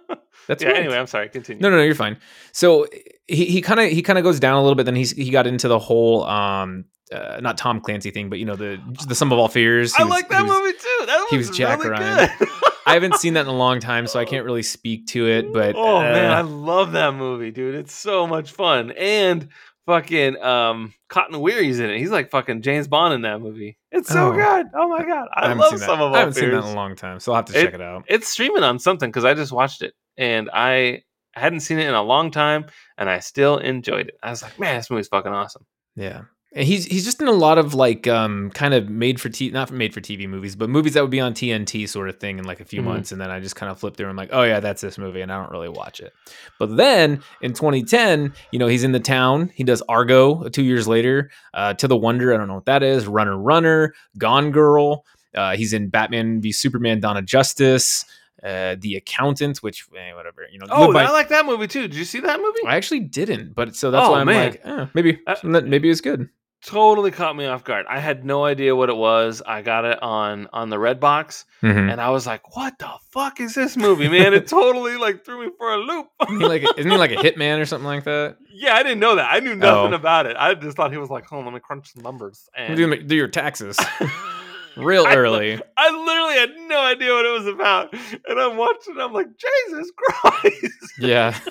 [0.46, 0.70] That's yeah.
[0.70, 0.78] right.
[0.80, 1.30] Anyway, I'm sorry.
[1.30, 1.62] Continue.
[1.62, 2.18] No, no, no, you're fine.
[2.52, 2.86] So
[3.26, 4.84] he he kind of he kind of goes down a little bit.
[4.84, 8.44] Then he's he got into the whole um uh, not Tom Clancy thing, but you
[8.44, 8.78] know the
[9.08, 9.94] the sum of all fears.
[9.96, 11.06] He I was- like that was- movie too.
[11.06, 12.28] That he was, Jack really Ryan.
[12.38, 12.48] good.
[12.86, 15.50] I haven't seen that in a long time, so I can't really speak to it.
[15.50, 17.74] But oh man, I uh, love that movie, dude.
[17.76, 18.90] It's so much fun.
[18.90, 19.48] And
[19.86, 21.98] fucking um Cotton Weary's in it.
[21.98, 23.76] He's like fucking James Bond in that movie.
[23.90, 24.32] It's so Oh.
[24.32, 24.66] good.
[24.74, 25.28] Oh my god.
[25.34, 27.36] I, haven't love some of I haven't seen that in a long time, so I'll
[27.36, 28.04] have to It- check it out.
[28.08, 31.02] It's streaming on something because I just watched it and I
[31.34, 32.66] hadn't seen it in a long time
[32.98, 34.14] and I still enjoyed it.
[34.22, 35.64] I was like, man, this movie's fucking awesome.
[35.96, 36.22] Yeah.
[36.56, 39.72] He's he's just in a lot of like um kind of made for t not
[39.72, 42.44] made for TV movies, but movies that would be on TNT sort of thing in
[42.44, 42.84] like a few Mhm.
[42.84, 44.80] months, and then I just kind of flip through and I'm like, oh yeah, that's
[44.80, 46.12] this movie, and I don't really watch it.
[46.60, 49.50] But then in 2010, you know, he's in the town.
[49.54, 51.30] He does Argo two years later.
[51.52, 53.06] Uh, to the Wonder, I don't know what that is.
[53.08, 55.04] Runner, Runner, Gone Girl.
[55.34, 58.04] Uh, he's in Batman v Superman: of Justice.
[58.44, 60.66] Uh, the Accountant, which eh, whatever you know.
[60.70, 61.82] Oh, by- I like that movie too.
[61.88, 62.60] Did you see that movie?
[62.66, 64.50] I actually didn't, but so that's Oh, why I'm man.
[64.50, 65.34] like, eh, maybe Uh,
[65.64, 66.28] maybe it's good.
[66.66, 67.86] Totally caught me off guard.
[67.88, 69.42] I had no idea what it was.
[69.46, 71.90] I got it on on the red box Mhm.
[71.92, 75.44] and I was like, "What the fuck is this movie, man?" It totally like threw
[75.46, 76.06] me for a loop.
[76.28, 78.36] Isn't he like a, isn't he like a hitman or something like that?
[78.52, 79.28] yeah, I didn't know that.
[79.32, 79.96] I knew nothing Oh.
[79.96, 80.36] about it.
[80.38, 83.02] I just thought he was like, "Hold on, let me crunch some numbers." And Do,
[83.02, 83.78] do your taxes
[84.76, 85.60] real I- early.
[85.76, 88.96] I literally had no idea what it was about, and I'm watching.
[88.98, 90.92] I'm like, Jesus Christ!
[90.98, 91.38] Yeah.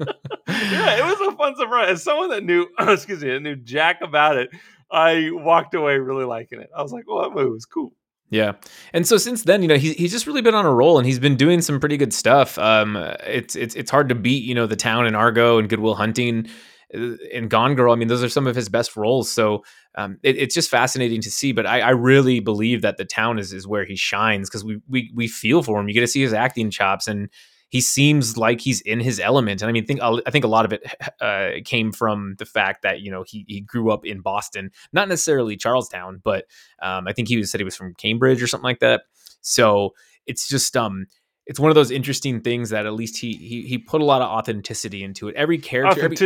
[0.00, 1.90] yeah, it was a fun surprise.
[1.90, 4.50] As someone that knew, excuse me, knew jack about it,
[4.90, 6.70] I walked away really liking it.
[6.76, 7.92] I was like, "Well, that movie was cool."
[8.32, 8.52] Yeah.
[8.94, 11.06] And so since then, you know, he's he's just really been on a roll and
[11.06, 12.58] he's been doing some pretty good stuff.
[12.58, 15.80] Um it's it's it's hard to beat, you know, the town and Argo and Good
[15.80, 16.48] Will Hunting
[16.94, 17.92] uh, and Gone Girl.
[17.92, 19.30] I mean, those are some of his best roles.
[19.30, 19.64] So
[19.96, 21.52] um, it, it's just fascinating to see.
[21.52, 24.80] But I, I really believe that the town is is where he shines because we
[24.88, 25.88] we we feel for him.
[25.88, 27.28] You get to see his acting chops and
[27.72, 29.62] he seems like he's in his element.
[29.62, 30.84] And I mean, think I think a lot of it
[31.22, 35.08] uh, came from the fact that you know he he grew up in Boston, not
[35.08, 36.44] necessarily Charlestown, but
[36.82, 39.04] um, I think he was, said he was from Cambridge or something like that.
[39.40, 39.94] So
[40.26, 41.06] it's just um,
[41.46, 44.20] it's one of those interesting things that at least he he he put a lot
[44.20, 45.34] of authenticity into it.
[45.34, 46.16] Every character, every,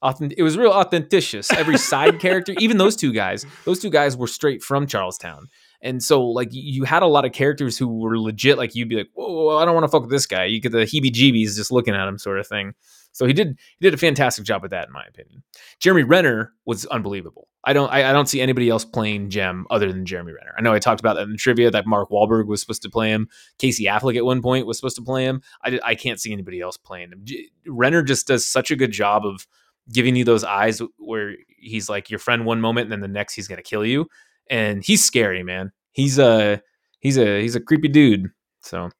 [0.00, 1.52] authentic, it was real authenticious.
[1.54, 5.48] Every side character, even those two guys, those two guys were straight from Charlestown.
[5.80, 8.96] And so like you had a lot of characters who were legit like you'd be
[8.96, 10.44] like, whoa, I don't want to fuck with this guy.
[10.44, 12.74] You get the heebie-jeebies just looking at him, sort of thing.
[13.12, 15.42] So he did he did a fantastic job with that, in my opinion.
[15.80, 17.48] Jeremy Renner was unbelievable.
[17.64, 20.54] I don't I, I don't see anybody else playing Jem other than Jeremy Renner.
[20.56, 22.90] I know I talked about that in the trivia that Mark Wahlberg was supposed to
[22.90, 23.28] play him.
[23.58, 25.42] Casey Affleck at one point was supposed to play him.
[25.64, 27.24] I, I can't see anybody else playing him.
[27.66, 29.46] Renner just does such a good job of
[29.92, 33.34] giving you those eyes where he's like your friend one moment and then the next
[33.34, 34.06] he's gonna kill you.
[34.50, 35.72] And he's scary, man.
[35.92, 36.62] He's a
[37.00, 38.30] he's a he's a creepy dude.
[38.62, 38.90] So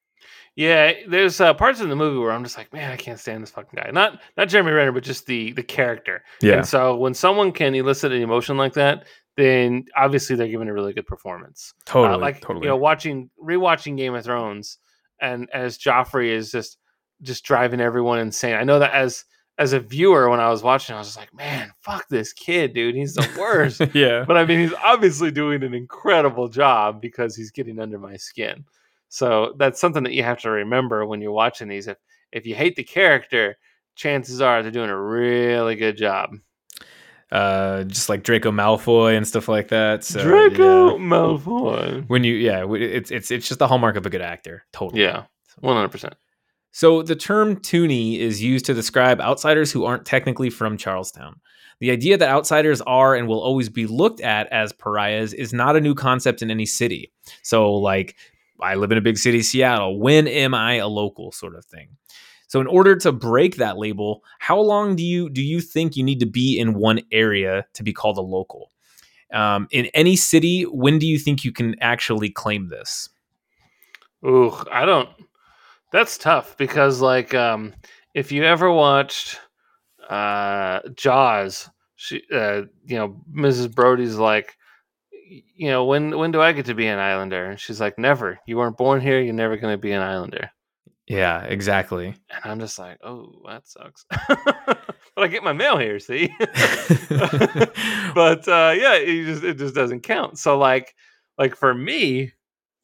[0.57, 3.42] yeah, there's uh, parts in the movie where I'm just like, man, I can't stand
[3.42, 3.90] this fucking guy.
[3.92, 6.24] Not not Jeremy Renner, but just the the character.
[6.42, 6.55] Yeah.
[6.59, 10.72] And so when someone can elicit an emotion like that, then obviously they're giving a
[10.74, 11.72] really good performance.
[11.84, 12.64] totally, Uh, like totally.
[12.64, 14.78] you know, watching rewatching Game of Thrones,
[15.20, 16.76] and as Joffrey is just
[17.22, 18.55] just driving everyone insane.
[18.55, 19.24] I know that as
[19.59, 22.75] as a viewer, when I was watching, I was just like, man, fuck this kid,
[22.75, 22.95] dude.
[22.95, 23.81] He's the worst.
[23.95, 24.25] yeah.
[24.27, 28.65] but I mean, he's obviously doing an incredible job because he's getting under my skin.
[29.09, 31.89] So that's something that you have to remember when you're watching these.
[31.89, 31.97] If
[32.33, 33.57] if you hate the character,
[33.97, 36.37] chances are they're doing a really good job.
[37.33, 40.05] uh, just like Draco Malfoy and stuff like that.
[40.05, 41.03] So, Draco yeah.
[41.03, 42.05] Malfoy.
[42.09, 44.65] When you, yeah, it's it's it's just the hallmark of a good actor.
[44.73, 45.03] Totally.
[45.03, 45.25] Yeah,
[45.61, 46.15] one hundred percent.
[46.73, 51.41] So the term townie is used to describe outsiders who aren't technically from Charlestown.
[51.81, 55.77] The idea that outsiders are and will always be looked at as pariahs is not
[55.77, 57.12] a new concept in any city.
[57.43, 58.16] So, like,
[58.61, 59.99] I live in a big city, Seattle.
[60.01, 61.91] When am I a local, sort of thing.
[62.49, 66.03] So, in order to break that label, how long do you do you think you
[66.03, 68.73] need to be in one area to be called a local?
[69.33, 73.11] Um, in any city, when do you think you can actually claim this?
[74.27, 75.09] Ooh, I don't.
[75.93, 77.74] That's tough because, like, um,
[78.14, 79.39] if you ever watched
[80.09, 83.74] uh, Jaws, she, uh, you know, Mrs.
[83.74, 84.55] Brody's like,
[85.30, 87.47] you know, when when do I get to be an Islander?
[87.47, 88.39] And she's like, never.
[88.47, 89.20] You weren't born here.
[89.20, 90.51] You're never going to be an Islander.
[91.07, 92.14] Yeah, exactly.
[92.30, 94.05] And I'm just like, oh, that sucks.
[94.28, 96.26] but I get my mail here, see.
[96.39, 100.39] but uh, yeah, it just it just doesn't count.
[100.39, 100.95] So like
[101.39, 102.32] like for me,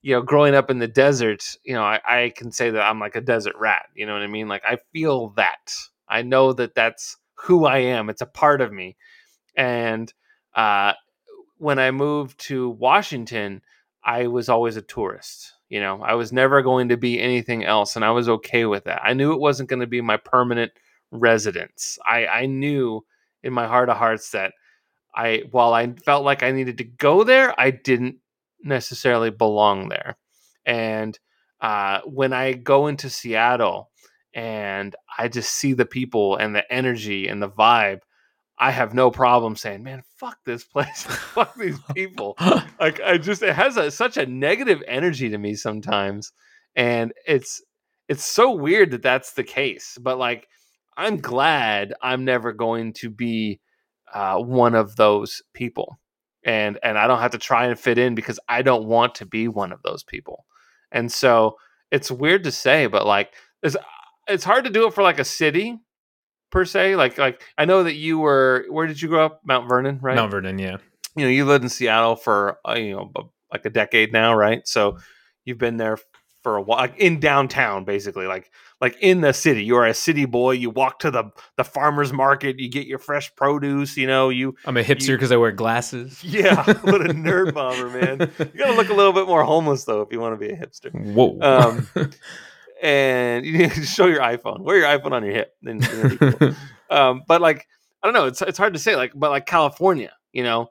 [0.05, 3.01] you know, growing up in the desert, you know, I, I can say that I'm
[3.01, 3.87] like a desert rat.
[3.95, 4.49] You know what I mean?
[4.49, 5.73] Like I feel that.
[6.07, 8.11] I know that that's who I am.
[8.11, 8.99] It's a part of me.
[9.57, 10.13] And
[10.55, 10.93] uh,
[11.57, 13.63] when I moved to Washington,
[14.05, 15.55] I was always a tourist.
[15.71, 18.85] You know, I was never going to be anything else, and I was okay with
[18.85, 19.01] that.
[19.03, 20.73] I knew it wasn't going to be my permanent
[21.13, 21.99] residence.
[22.07, 23.07] I, I knew
[23.43, 24.53] in my heart of hearts that
[25.17, 28.17] I, while I felt like I needed to go there, I didn't
[28.65, 30.17] necessarily belong there.
[30.67, 31.19] And
[31.61, 33.91] uh, when I go into Seattle
[34.35, 38.01] and I just see the people and the energy and the vibe,
[38.59, 41.03] I have no problem saying, "Man, fuck this place,
[41.35, 42.37] fuck these people."
[42.79, 46.33] like I just it has a, such a negative energy to me sometimes,
[46.77, 47.63] and it's
[48.09, 49.99] it's so weird that that's the case.
[50.01, 50.47] But like,
[50.97, 53.61] I'm glad I'm never going to be
[54.13, 55.99] uh, one of those people,
[56.45, 59.27] and and I don't have to try and fit in because I don't want to
[59.27, 60.45] be one of those people.
[60.93, 61.57] And so
[61.91, 63.33] it's weird to say, but like,
[63.63, 63.77] it's
[64.29, 65.79] it's hard to do it for like a city
[66.51, 66.97] per se.
[66.97, 69.41] Like like I know that you were where did you grow up?
[69.45, 70.17] Mount Vernon, right?
[70.17, 70.79] Mount Vernon, yeah.
[71.17, 73.13] you know you lived in Seattle for uh, you know
[73.53, 74.67] like a decade now, right?
[74.67, 74.99] So
[75.45, 75.99] you've been there
[76.43, 78.51] for a while, like in downtown, basically, like
[78.85, 79.65] like in the city.
[79.65, 80.53] You're a city boy.
[80.53, 81.25] You walk to the
[81.57, 82.61] the farmers market.
[82.61, 83.97] You get your fresh produce.
[83.97, 84.57] You know you.
[84.67, 86.23] I'm a hipster because I wear glasses.
[86.35, 88.31] Yeah, what a nerd bomber, man.
[88.39, 90.57] You gotta look a little bit more homeless though if you want to be a
[90.57, 90.93] hipster.
[90.93, 91.39] Whoa.
[91.41, 91.89] Um,
[92.83, 94.61] And you need to show your iPhone.
[94.61, 95.55] Wear your iPhone on your hip.
[95.63, 96.55] Then, cool
[96.91, 97.67] um, but like
[98.03, 98.97] I don't know, it's it's hard to say.
[98.97, 100.69] Like, but like California, you know,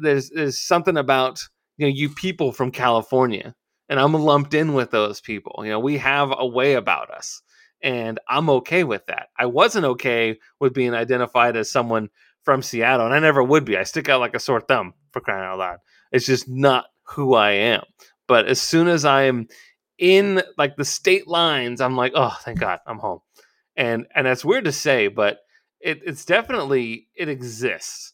[0.00, 1.40] there's there's something about
[1.76, 3.54] you know you people from California,
[3.88, 5.62] and I'm lumped in with those people.
[5.64, 7.42] You know, we have a way about us,
[7.82, 9.28] and I'm okay with that.
[9.38, 12.10] I wasn't okay with being identified as someone
[12.42, 13.76] from Seattle, and I never would be.
[13.76, 15.78] I stick out like a sore thumb for crying out loud.
[16.12, 17.82] It's just not who I am.
[18.26, 19.48] But as soon as I am
[19.98, 23.20] in like the state lines, I'm like, oh, thank God, I'm home
[23.76, 25.38] and and that's weird to say, but
[25.80, 28.12] it, it's definitely it exists,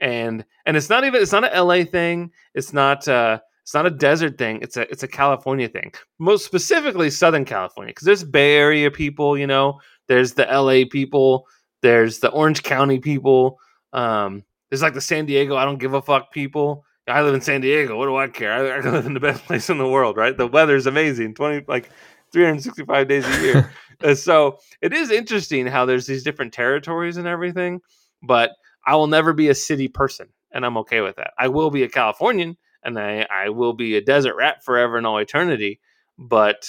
[0.00, 2.30] and and it's not even it's not a LA thing.
[2.54, 4.58] It's not uh it's not a desert thing.
[4.60, 5.92] It's a it's a California thing.
[6.18, 11.46] Most specifically, Southern California, because there's Bay Area people, you know, there's the LA people,
[11.80, 13.58] there's the Orange County people,
[13.92, 16.84] um, there's like the San Diego I don't give a fuck people.
[17.08, 17.98] I live in San Diego.
[17.98, 18.52] What do I care?
[18.52, 20.36] I, I live in the best place in the world, right?
[20.36, 21.34] The weather's amazing.
[21.34, 21.90] Twenty like
[22.32, 23.70] 365 days a year.
[24.02, 27.80] Uh, so it is interesting how there's these different territories and everything,
[28.20, 28.50] but
[28.84, 31.34] I will never be a city person, and I'm okay with that.
[31.38, 35.06] I will be a Californian, and I I will be a desert rat forever and
[35.06, 35.80] all eternity.
[36.18, 36.68] But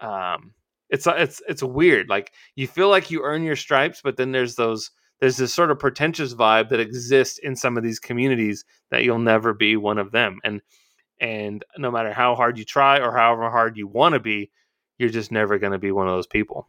[0.00, 0.52] um,
[0.90, 2.08] it's it's it's weird.
[2.08, 4.90] Like you feel like you earn your stripes, but then there's those
[5.20, 9.18] there's this sort of pretentious vibe that exists in some of these communities that you'll
[9.18, 10.38] never be one of them.
[10.44, 10.60] And
[11.20, 14.50] and no matter how hard you try or however hard you want to be,
[14.98, 16.68] you're just never going to be one of those people.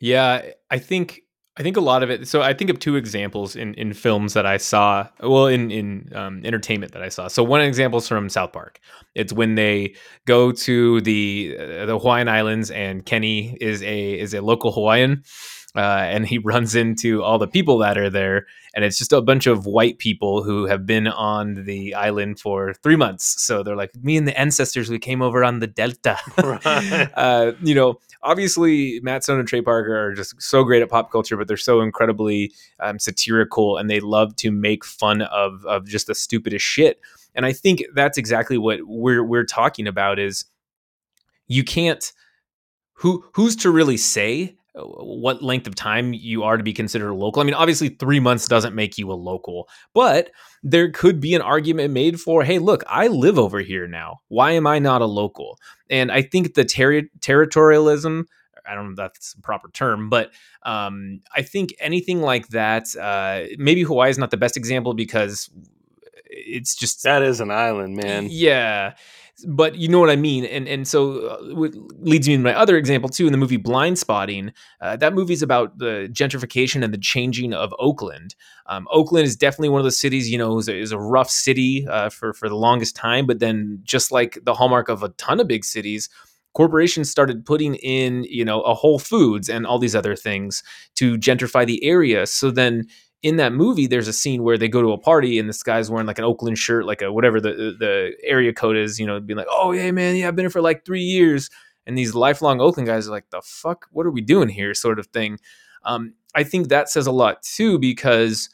[0.00, 1.22] Yeah, I think
[1.56, 2.28] I think a lot of it.
[2.28, 5.08] So I think of two examples in in films that I saw.
[5.20, 7.28] Well, in in um, entertainment that I saw.
[7.28, 8.78] So one example is from South Park.
[9.14, 9.94] It's when they
[10.26, 15.24] go to the uh, the Hawaiian Islands, and Kenny is a is a local Hawaiian,
[15.76, 19.20] uh, and he runs into all the people that are there, and it's just a
[19.20, 23.42] bunch of white people who have been on the island for three months.
[23.42, 26.18] So they're like, me and the ancestors, we came over on the Delta.
[26.42, 27.10] Right.
[27.14, 31.12] uh, you know, obviously Matt Stone and Trey Parker are just so great at pop
[31.12, 35.86] culture, but they're so incredibly um, satirical, and they love to make fun of of
[35.86, 37.00] just the stupidest shit.
[37.34, 40.18] And I think that's exactly what we're we're talking about.
[40.18, 40.44] Is
[41.46, 42.12] you can't
[42.94, 47.14] who who's to really say what length of time you are to be considered a
[47.14, 47.40] local.
[47.40, 50.30] I mean, obviously, three months doesn't make you a local, but
[50.62, 54.20] there could be an argument made for, hey, look, I live over here now.
[54.28, 55.58] Why am I not a local?
[55.88, 58.24] And I think the ter- territorialism,
[58.66, 60.30] I don't know if that's a proper term, but
[60.62, 65.50] um, I think anything like that, uh, maybe Hawaii is not the best example because
[66.26, 68.28] it's just that is an island, man.
[68.30, 68.94] Yeah
[69.46, 70.44] but you know what I mean.
[70.44, 74.52] And and so uh, leads me to my other example too in the movie Blindspotting.
[74.80, 78.34] Uh, that movie is about the gentrification and the changing of Oakland.
[78.66, 81.30] Um, Oakland is definitely one of the cities you know is a, is a rough
[81.30, 85.10] city uh, for for the longest time, but then just like the hallmark of a
[85.10, 86.08] ton of big cities.
[86.52, 90.64] Corporations started putting in, you know, a Whole Foods and all these other things
[90.96, 92.26] to gentrify the area.
[92.26, 92.88] So then
[93.22, 95.90] in that movie, there's a scene where they go to a party and this guy's
[95.90, 99.20] wearing like an Oakland shirt, like a whatever the the area code is, you know,
[99.20, 101.50] being like, "Oh yeah, man, yeah, I've been here for like three years."
[101.86, 104.98] And these lifelong Oakland guys are like, "The fuck, what are we doing here?" Sort
[104.98, 105.38] of thing.
[105.84, 108.48] Um, I think that says a lot too because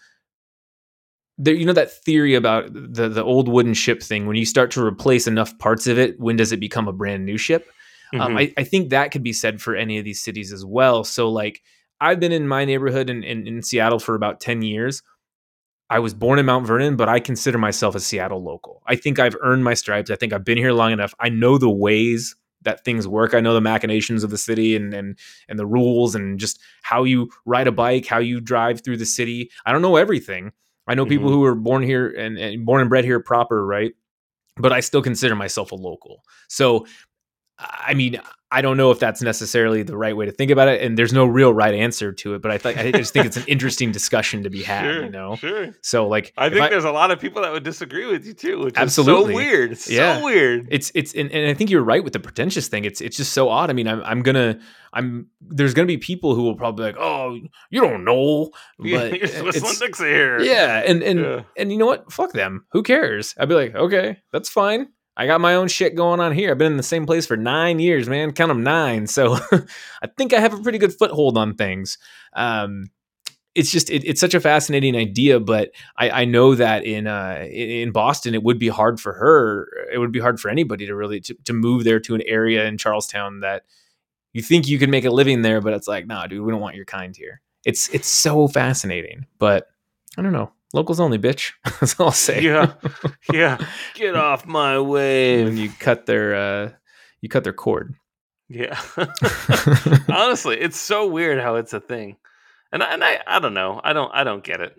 [1.39, 4.27] there, you know that theory about the the old wooden ship thing.
[4.27, 7.25] When you start to replace enough parts of it, when does it become a brand
[7.25, 7.69] new ship?
[8.15, 8.31] Um, mm-hmm.
[8.31, 11.05] Um, I, I think that could be said for any of these cities as well.
[11.05, 11.63] So like
[12.01, 15.03] I've been in my neighborhood in, in, in Seattle for about 10 years.
[15.89, 18.83] I was born in Mount Vernon, but I consider myself a Seattle local.
[18.87, 20.11] I think I've earned my stripes.
[20.11, 21.15] I think I've been here long enough.
[21.21, 23.35] I know the ways that things work.
[23.35, 25.17] I know the machinations of the city and and
[25.49, 29.07] and the rules and just how you ride a bike, how you drive through the
[29.07, 29.51] city.
[29.65, 30.53] I don't know everything.
[30.89, 31.11] I know mm-hmm.
[31.11, 33.93] people who are born here and, and born and bred here proper, right?
[34.57, 36.23] But I still consider myself a local.
[36.49, 36.87] So
[37.59, 38.21] I mean,
[38.51, 41.13] I don't know if that's necessarily the right way to think about it, and there's
[41.13, 42.43] no real right answer to it.
[42.43, 44.85] But I think I just think it's an interesting discussion to be had.
[44.85, 45.75] Sure, you know, sure.
[45.83, 48.35] So like, I think I, there's a lot of people that would disagree with you
[48.35, 49.25] too, which absolutely.
[49.25, 49.73] is so weird.
[49.73, 50.19] It's yeah.
[50.19, 50.69] so weird.
[50.71, 52.85] It's it's and, and I think you're right with the pretentious thing.
[52.85, 53.69] It's it's just so odd.
[53.69, 54.61] I mean, I'm I'm gonna
[54.93, 57.39] I'm there's gonna be people who will probably be like, oh,
[57.71, 60.41] you don't know, but it's, here.
[60.41, 61.43] Yeah, and and yeah.
[61.59, 62.13] and you know what?
[62.13, 62.65] Fuck them.
[62.71, 63.35] Who cares?
[63.39, 64.89] I'd be like, okay, that's fine.
[65.17, 66.51] I got my own shit going on here.
[66.51, 68.33] I've been in the same place for nine years, man.
[68.33, 69.07] Count them nine.
[69.07, 69.39] So
[70.03, 71.97] I think I have a pretty good foothold on things.
[72.35, 72.91] Um,
[73.55, 77.47] it's just it, it's such a fascinating idea, but I, I know that in uh,
[77.51, 79.69] in Boston it would be hard for her.
[79.91, 82.67] It would be hard for anybody to really to, to move there to an area
[82.67, 83.63] in Charlestown that
[84.35, 86.61] you think you can make a living there, but it's like, nah, dude, we don't
[86.61, 87.41] want your kind here.
[87.65, 89.69] It's it's so fascinating, but
[90.19, 90.53] I don't know.
[90.73, 91.53] Locals only, bitch.
[91.81, 92.43] That's all I'll say.
[92.43, 92.75] Yeah,
[93.33, 93.59] yeah.
[93.95, 95.47] Get off my wave.
[95.47, 96.71] When you cut their, uh,
[97.21, 97.95] you cut their cord.
[98.49, 98.81] Yeah.
[100.09, 102.17] Honestly, it's so weird how it's a thing,
[102.73, 103.81] and I, and I, I don't know.
[103.83, 104.79] I don't, I don't get it.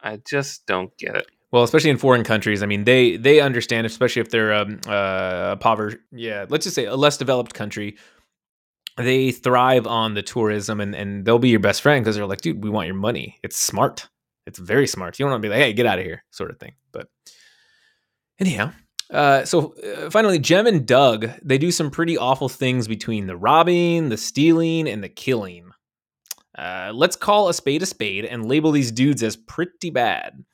[0.00, 1.26] I just don't get it.
[1.52, 5.50] Well, especially in foreign countries, I mean, they they understand, especially if they're um, uh,
[5.52, 5.98] a poverty.
[6.10, 7.96] Yeah, let's just say a less developed country.
[8.96, 12.40] They thrive on the tourism, and and they'll be your best friend because they're like,
[12.40, 13.38] dude, we want your money.
[13.42, 14.08] It's smart.
[14.46, 15.18] It's very smart.
[15.18, 16.72] You don't want to be like, hey, get out of here, sort of thing.
[16.92, 17.08] But
[18.38, 18.72] anyhow,
[19.10, 23.36] uh, so uh, finally, Jem and Doug they do some pretty awful things between the
[23.36, 25.70] robbing, the stealing, and the killing.
[26.56, 30.44] Uh, let's call a spade a spade and label these dudes as pretty bad.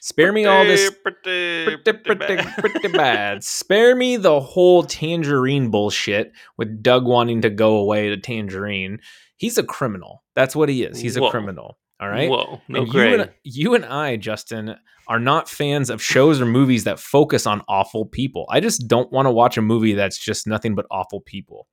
[0.00, 2.58] Spare pretty, me all this pretty, pretty, pretty, bad.
[2.58, 3.44] pretty bad.
[3.44, 9.00] Spare me the whole tangerine bullshit with Doug wanting to go away to tangerine.
[9.36, 10.22] He's a criminal.
[10.34, 10.98] That's what he is.
[11.00, 11.28] He's Whoa.
[11.28, 11.78] a criminal.
[11.98, 12.28] All right.
[12.28, 14.76] Whoa, no and you and, you and I, Justin,
[15.08, 18.46] are not fans of shows or movies that focus on awful people.
[18.50, 21.68] I just don't want to watch a movie that's just nothing but awful people.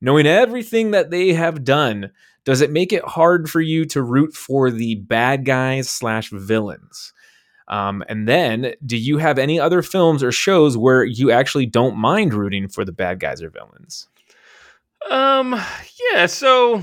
[0.00, 2.10] Knowing everything that they have done,
[2.44, 7.12] does it make it hard for you to root for the bad guys slash villains?
[7.68, 11.96] Um, and then, do you have any other films or shows where you actually don't
[11.96, 14.08] mind rooting for the bad guys or villains?
[15.08, 15.58] Um,
[16.12, 16.26] yeah.
[16.26, 16.82] So,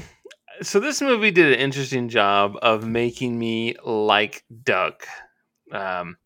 [0.62, 4.94] so this movie did an interesting job of making me like Doug.
[5.72, 6.18] Um,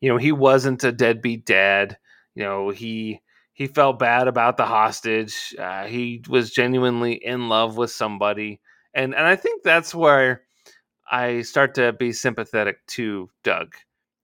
[0.00, 1.98] you know, he wasn't a deadbeat dad.
[2.34, 3.20] You know, he
[3.52, 5.54] he felt bad about the hostage.
[5.58, 8.60] Uh, he was genuinely in love with somebody,
[8.94, 10.42] and and I think that's where
[11.10, 13.74] I start to be sympathetic to Doug.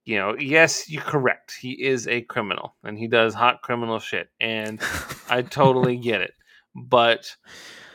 [0.04, 1.56] You know, yes, you're correct.
[1.60, 4.80] He is a criminal and he does hot criminal shit, and
[5.28, 6.32] I totally get it.
[6.74, 7.34] But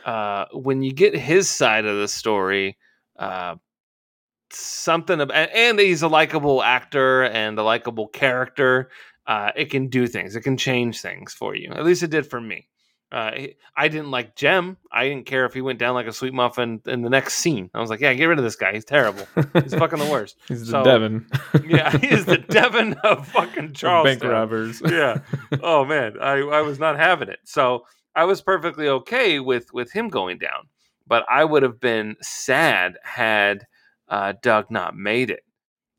[0.04, 2.76] uh, when you get his side of the story,
[3.18, 3.56] uh,
[4.50, 8.90] something about, and he's a likable actor and a likable character.
[9.26, 10.34] Uh, it can do things.
[10.34, 11.70] It can change things for you.
[11.72, 12.68] At least it did for me.
[13.12, 13.30] Uh,
[13.76, 14.78] I didn't like Jem.
[14.90, 17.68] I didn't care if he went down like a sweet muffin in the next scene.
[17.74, 18.72] I was like, yeah, get rid of this guy.
[18.72, 19.26] He's terrible.
[19.52, 20.38] He's fucking the worst.
[20.48, 21.26] He's so, the Devon.
[21.68, 24.06] yeah, he is the Devon of fucking Charles.
[24.06, 24.80] Bank robbers.
[24.86, 25.18] yeah.
[25.62, 27.40] Oh man, I, I was not having it.
[27.44, 27.84] So
[28.14, 30.68] I was perfectly okay with with him going down,
[31.06, 33.66] but I would have been sad had
[34.08, 35.44] uh, Doug not made it.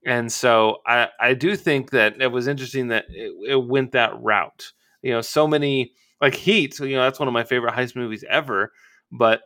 [0.05, 4.20] And so I I do think that it was interesting that it, it went that
[4.22, 4.72] route.
[5.01, 8.24] You know, so many like Heat, you know, that's one of my favorite heist movies
[8.30, 8.72] ever.
[9.11, 9.41] But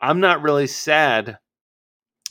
[0.00, 1.38] I'm not really sad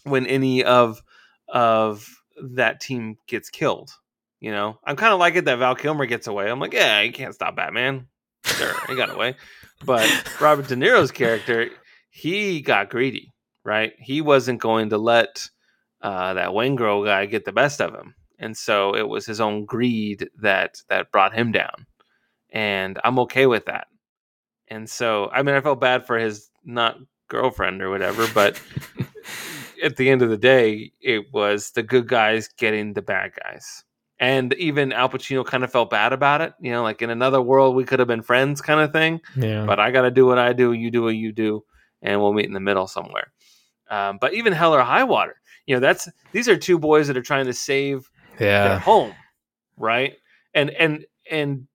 [0.04, 1.02] when any of
[1.48, 2.08] of
[2.42, 3.92] that team gets killed.
[4.40, 6.50] You know, I'm kind of like it that Val Kilmer gets away.
[6.50, 8.08] I'm like, yeah, you can't stop Batman.
[8.44, 9.36] Sure, he got away.
[9.84, 10.10] But
[10.42, 11.70] Robert De Niro's character,
[12.10, 13.94] he got greedy, right?
[14.00, 15.48] He wasn't going to let
[16.02, 19.66] uh, that Waingro guy get the best of him, and so it was his own
[19.66, 21.86] greed that that brought him down
[22.56, 23.88] and I'm okay with that.
[24.70, 26.98] And so, I mean, I felt bad for his not
[27.28, 28.60] girlfriend or whatever, but
[29.84, 33.84] at the end of the day, it was the good guys getting the bad guys.
[34.20, 36.54] And even Al Pacino kind of felt bad about it.
[36.62, 39.22] You know, like in another world, we could have been friends kind of thing.
[39.36, 39.66] Yeah.
[39.66, 41.64] But I got to do what I do, you do what you do,
[42.02, 43.34] and we'll meet in the middle somewhere.
[43.90, 45.36] Um, but even Hell or High Water,
[45.66, 48.10] you know, that's these are two boys that are trying to save
[48.40, 48.68] yeah.
[48.68, 49.14] their home,
[49.78, 50.16] right?
[50.54, 51.68] And and and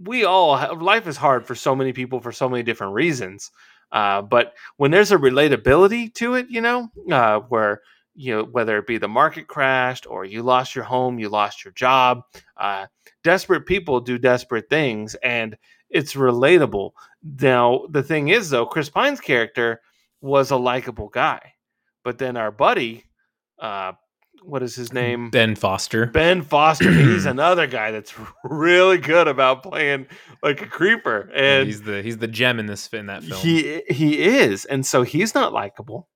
[0.00, 3.50] we all have, life is hard for so many people for so many different reasons.
[3.90, 7.80] Uh, but when there's a relatability to it, you know, uh, where
[8.18, 11.64] you know whether it be the market crashed or you lost your home, you lost
[11.64, 12.22] your job,
[12.56, 12.86] uh,
[13.22, 15.56] desperate people do desperate things, and
[15.88, 16.90] it's relatable.
[17.22, 19.80] Now the thing is, though, Chris Pine's character
[20.20, 21.54] was a likable guy,
[22.02, 23.04] but then our buddy
[23.60, 23.92] uh,
[24.42, 25.30] what is his name?
[25.30, 26.06] Ben Foster.
[26.06, 26.90] Ben Foster.
[26.92, 28.14] he's another guy that's
[28.44, 30.06] really good about playing
[30.42, 33.40] like a creeper, and he's the he's the Jem in this in that film.
[33.40, 36.08] He he is, and so he's not likable.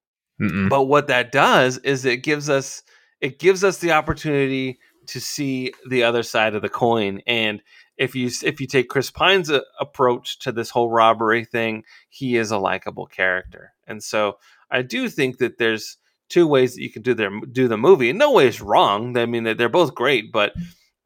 [0.69, 2.83] But what that does is it gives us
[3.21, 7.63] it gives us the opportunity to see the other side of the coin, and
[7.97, 11.85] if you if you take Chris Pine's a, uh, approach to this whole robbery thing,
[12.09, 14.39] he is a likable character, and so
[14.71, 18.09] I do think that there's two ways that you can do their do the movie.
[18.09, 19.17] In no way is wrong.
[19.17, 20.53] I mean, they're both great, but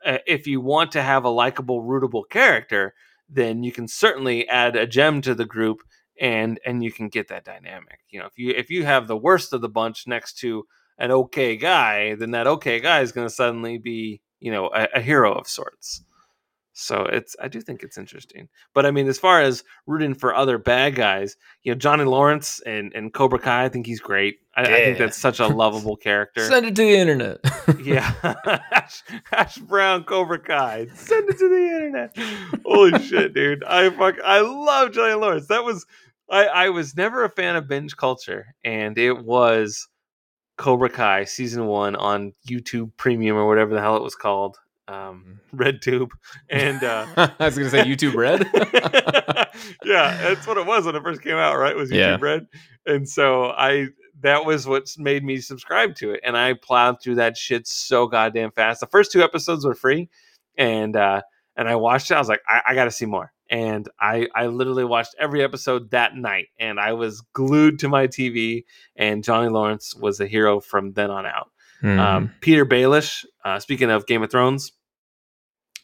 [0.04, 2.94] uh, if you want to have a likable, rootable character,
[3.28, 5.82] then you can certainly add a Jem to the group,
[6.20, 8.00] and and you can get that dynamic.
[8.10, 10.64] You know, if you if you have the worst of the bunch next to
[10.98, 14.88] an okay guy, then that okay guy is going to suddenly be you know a,
[14.94, 16.02] a hero of sorts.
[16.78, 18.50] So it's I do think it's interesting.
[18.74, 22.60] But I mean, as far as rooting for other bad guys, you know, Johnny Lawrence
[22.66, 24.40] and, and Cobra Kai, I think he's great.
[24.54, 24.68] I, yeah.
[24.68, 26.44] I think that's such a lovable character.
[26.44, 27.38] Send it to the internet.
[27.82, 28.12] yeah.
[28.70, 30.88] Hash, Hash Brown Cobra Kai.
[30.94, 32.14] Send it to the internet.
[32.66, 33.64] Holy shit, dude.
[33.64, 35.46] I fuck I love Johnny Lawrence.
[35.46, 35.86] That was
[36.30, 39.88] I, I was never a fan of binge culture, and it was
[40.58, 44.58] Cobra Kai season one on YouTube Premium or whatever the hell it was called
[44.88, 45.32] um, mm-hmm.
[45.56, 46.12] red tube
[46.50, 47.06] and uh,
[47.40, 48.48] i was gonna say youtube red
[49.84, 52.18] yeah that's what it was when it first came out right was youtube yeah.
[52.20, 52.46] red
[52.86, 53.86] and so i
[54.20, 58.06] that was what made me subscribe to it and i plowed through that shit so
[58.06, 60.08] goddamn fast the first two episodes were free
[60.56, 61.20] and uh
[61.56, 64.46] and i watched it i was like i, I gotta see more and I, I
[64.46, 68.64] literally watched every episode that night and i was glued to my tv
[68.96, 71.50] and johnny lawrence was a hero from then on out
[71.82, 71.98] Mm.
[71.98, 74.72] Um, Petyr Baelish, uh, speaking of Game of Thrones,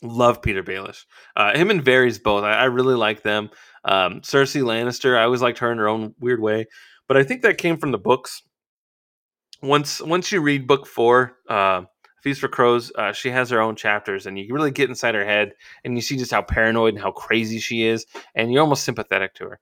[0.02, 1.04] love Petyr Baelish.
[1.36, 2.44] Uh, him and Varys both.
[2.44, 3.50] I, I really like them.
[3.84, 6.66] Um, Cersei Lannister, I always liked her in her own weird way,
[7.08, 8.42] but I think that came from the books.
[9.60, 11.82] Once once you read book four, uh,
[12.22, 15.24] Feast for Crows, uh, she has her own chapters, and you really get inside her
[15.24, 15.54] head,
[15.84, 19.34] and you see just how paranoid and how crazy she is, and you're almost sympathetic
[19.34, 19.60] to her.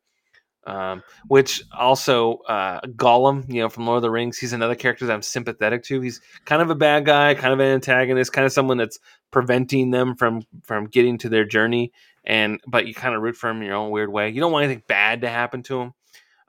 [0.67, 5.07] Um, which also uh, Gollum, you know, from Lord of the Rings, he's another character
[5.07, 6.03] that I'm sympathetic to.
[6.03, 8.99] He's kind of a bad guy, kind of an antagonist, kind of someone that's
[9.31, 11.93] preventing them from from getting to their journey.
[12.25, 14.29] And but you kind of root for him in your own weird way.
[14.29, 15.93] You don't want anything bad to happen to him.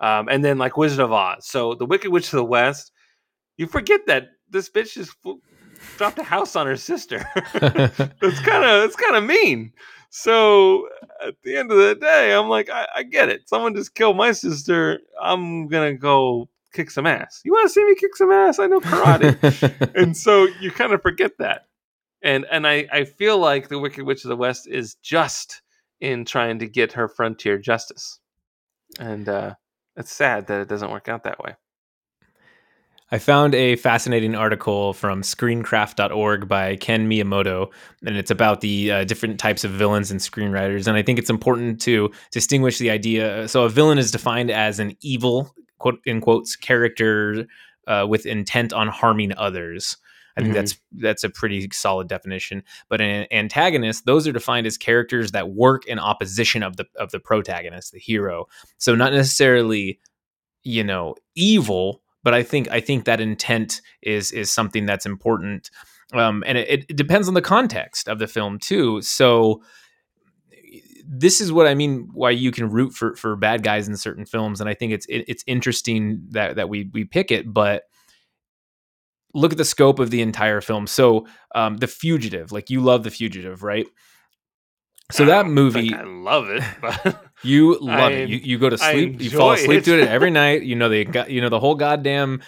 [0.02, 2.92] Um, and then like Wizard of Oz, so the Wicked Witch of the West,
[3.56, 5.16] you forget that this bitch just
[5.98, 7.26] dropped a house on her sister.
[7.36, 9.74] it's kind of it's kind of mean.
[10.10, 10.90] So
[11.26, 13.48] at the end of the day, I'm like, I, I, get it.
[13.48, 15.00] Someone just killed my sister.
[15.22, 17.42] I'm gonna go kick some ass.
[17.46, 18.60] You want to see me kick some ass?
[18.60, 19.92] I know karate.
[19.96, 21.68] and so you kind of forget that.
[22.22, 25.62] And and I I feel like the Wicked Witch of the West is just
[26.02, 28.20] in trying to get her frontier justice.
[29.00, 29.56] And uh,
[29.96, 31.56] it's sad that it doesn't work out that way.
[33.14, 37.70] I found a fascinating article from screencraft.org by Ken Miyamoto,
[38.06, 40.88] and it's about the uh, different types of villains and screenwriters.
[40.88, 43.50] And I think it's important to distinguish the idea.
[43.50, 47.48] So, a villain is defined as an evil, quote in quotes, character
[47.86, 49.98] uh, with intent on harming others.
[50.38, 50.62] I think mm-hmm.
[50.62, 52.64] that's that's a pretty solid definition.
[52.88, 57.12] But an antagonist, those are defined as characters that work in opposition of the of
[57.12, 58.46] the protagonist, the hero.
[58.78, 60.00] So not necessarily,
[60.64, 65.70] you know, evil, but I think I think that intent is is something that's important,
[66.14, 69.02] um, and it, it depends on the context of the film too.
[69.02, 69.62] So
[71.06, 74.26] this is what I mean why you can root for for bad guys in certain
[74.26, 77.84] films, and I think it's it, it's interesting that that we we pick it, but
[79.34, 80.88] look at the scope of the entire film.
[80.88, 83.88] So, um, The Fugitive, like you love The Fugitive, right?
[85.12, 86.64] So that movie, I love it.
[86.82, 88.30] But you love I, it.
[88.30, 89.22] You, you go to sleep.
[89.22, 89.86] You fall asleep it.
[89.86, 90.64] to it every night.
[90.64, 92.42] You know they got you know the whole goddamn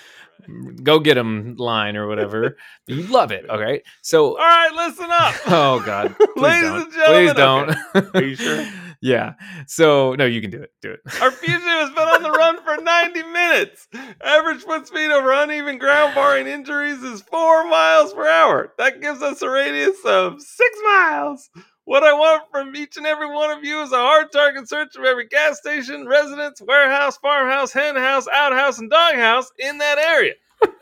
[0.81, 2.57] go get them line or whatever.
[2.87, 3.45] you love it.
[3.49, 3.81] Okay.
[4.01, 5.35] So all right, listen up.
[5.47, 6.83] Oh God, Please ladies don't.
[6.83, 7.23] and gentlemen.
[7.25, 7.69] Please don't.
[7.95, 8.19] Okay.
[8.19, 8.65] Are you sure?
[9.01, 9.33] yeah.
[9.67, 10.71] So no, you can do it.
[10.81, 10.99] Do it.
[11.21, 13.87] Our fugitive has been on the run for 90 minutes.
[14.23, 18.73] Average foot speed over uneven ground, barring injuries, is four miles per hour.
[18.77, 21.49] That gives us a radius of six miles.
[21.85, 24.95] What I want from each and every one of you is a hard target search
[24.95, 30.33] of every gas station, residence, warehouse, farmhouse, hen house, outhouse, and doghouse in that area.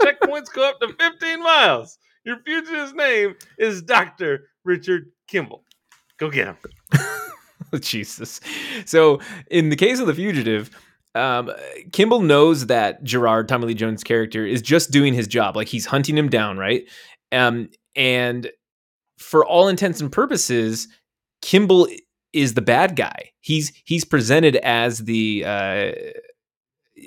[0.01, 1.97] Checkpoints go up to 15 miles.
[2.23, 4.49] Your fugitive's name is Dr.
[4.63, 5.63] Richard Kimble.
[6.17, 6.57] Go get him.
[7.81, 8.39] Jesus.
[8.85, 10.69] So, in the case of the fugitive,
[11.15, 11.51] um,
[11.91, 15.55] Kimble knows that Gerard, Tommy Lee Jones' character, is just doing his job.
[15.55, 16.83] Like he's hunting him down, right?
[17.31, 18.51] Um, and
[19.21, 20.87] for all intents and purposes,
[21.41, 21.87] Kimble
[22.33, 23.31] is the bad guy.
[23.39, 25.91] He's he's presented as the uh,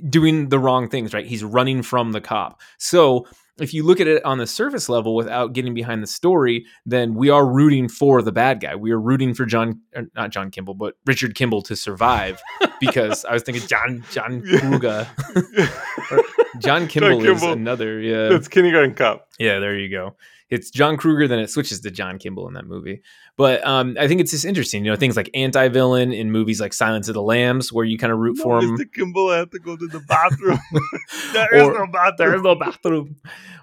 [0.08, 1.26] doing the wrong things, right?
[1.26, 2.60] He's running from the cop.
[2.78, 3.26] So
[3.60, 7.14] if you look at it on the surface level without getting behind the story, then
[7.14, 8.74] we are rooting for the bad guy.
[8.74, 9.80] We are rooting for John,
[10.16, 12.42] not John Kimble, but Richard Kimble to survive
[12.80, 15.06] because I was thinking John John Kruger.
[16.58, 18.00] John Kimble, John Kimble is another.
[18.00, 19.28] Yeah, that's Kindergarten Cop.
[19.38, 20.16] Yeah, there you go
[20.51, 23.03] it's John Kruger, then it switches to John Kimble in that movie.
[23.36, 26.72] But um, I think it's just interesting, you know, things like anti-villain in movies like
[26.72, 28.76] Silence of the Lambs, where you kind of root no, for him.
[28.76, 28.92] Mr.
[28.92, 30.59] Kimble, I have to go to the bathroom.
[31.32, 32.14] there or, is no bathroom.
[32.18, 33.16] There is no bathroom.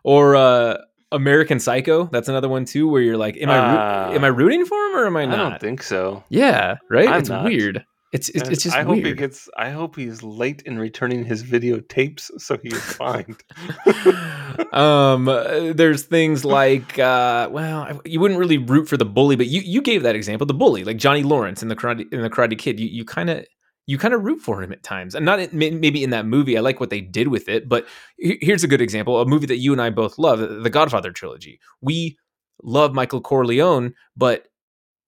[0.03, 0.77] Or uh,
[1.11, 4.65] American Psycho, that's another one too, where you're like, am I uh, am I rooting
[4.65, 5.39] for him or am I not?
[5.39, 6.23] I don't think so.
[6.29, 7.07] Yeah, right.
[7.07, 7.45] I'm it's not.
[7.45, 7.85] weird.
[8.11, 8.97] It's it's, it's just I weird.
[8.99, 9.49] hope he gets.
[9.55, 13.41] I hope he's late in returning his videotapes, so he is fined.
[14.73, 19.47] um, uh, there's things like, uh, well, you wouldn't really root for the bully, but
[19.47, 22.29] you you gave that example, the bully, like Johnny Lawrence in the Karate in the
[22.29, 22.81] Karate Kid.
[22.81, 23.45] You you kind of
[23.87, 26.57] you kind of root for him at times, and not maybe in that movie.
[26.57, 27.87] I like what they did with it, but
[28.17, 31.61] here's a good example: a movie that you and I both love, the Godfather trilogy.
[31.79, 32.17] We
[32.61, 34.47] love Michael Corleone, but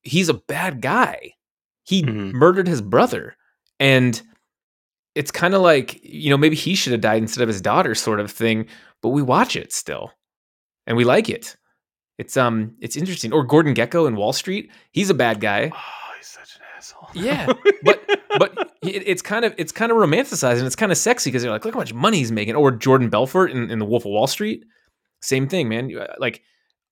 [0.03, 1.33] he's a bad guy
[1.83, 2.37] he mm-hmm.
[2.37, 3.35] murdered his brother.
[3.79, 4.21] And
[5.15, 7.93] it's kind of like, you know, maybe he should have died instead of his daughter,
[7.95, 8.67] sort of thing.
[9.01, 10.11] But we watch it still.
[10.87, 11.55] And we like it.
[12.17, 13.33] It's um it's interesting.
[13.33, 14.71] Or Gordon Gekko in Wall Street.
[14.91, 15.71] He's a bad guy.
[15.73, 17.09] Oh, he's such an asshole.
[17.13, 17.51] Yeah.
[17.83, 18.01] But
[18.39, 21.43] but it, it's kind of it's kind of romanticized and it's kind of sexy because
[21.43, 22.55] you're like, look how much money he's making.
[22.55, 24.63] Or Jordan Belfort in, in the Wolf of Wall Street.
[25.21, 25.91] Same thing, man.
[26.17, 26.41] Like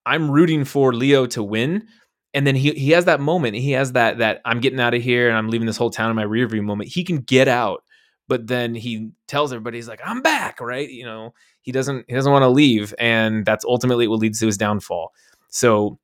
[0.05, 1.87] I'm rooting for Leo to win,
[2.33, 3.55] and then he he has that moment.
[3.55, 6.09] He has that that I'm getting out of here and I'm leaving this whole town
[6.09, 6.89] in my rear view moment.
[6.89, 7.83] He can get out,
[8.27, 10.89] but then he tells everybody he's like I'm back, right?
[10.89, 14.45] You know, he doesn't he doesn't want to leave, and that's ultimately what leads to
[14.45, 15.11] his downfall.
[15.49, 15.99] So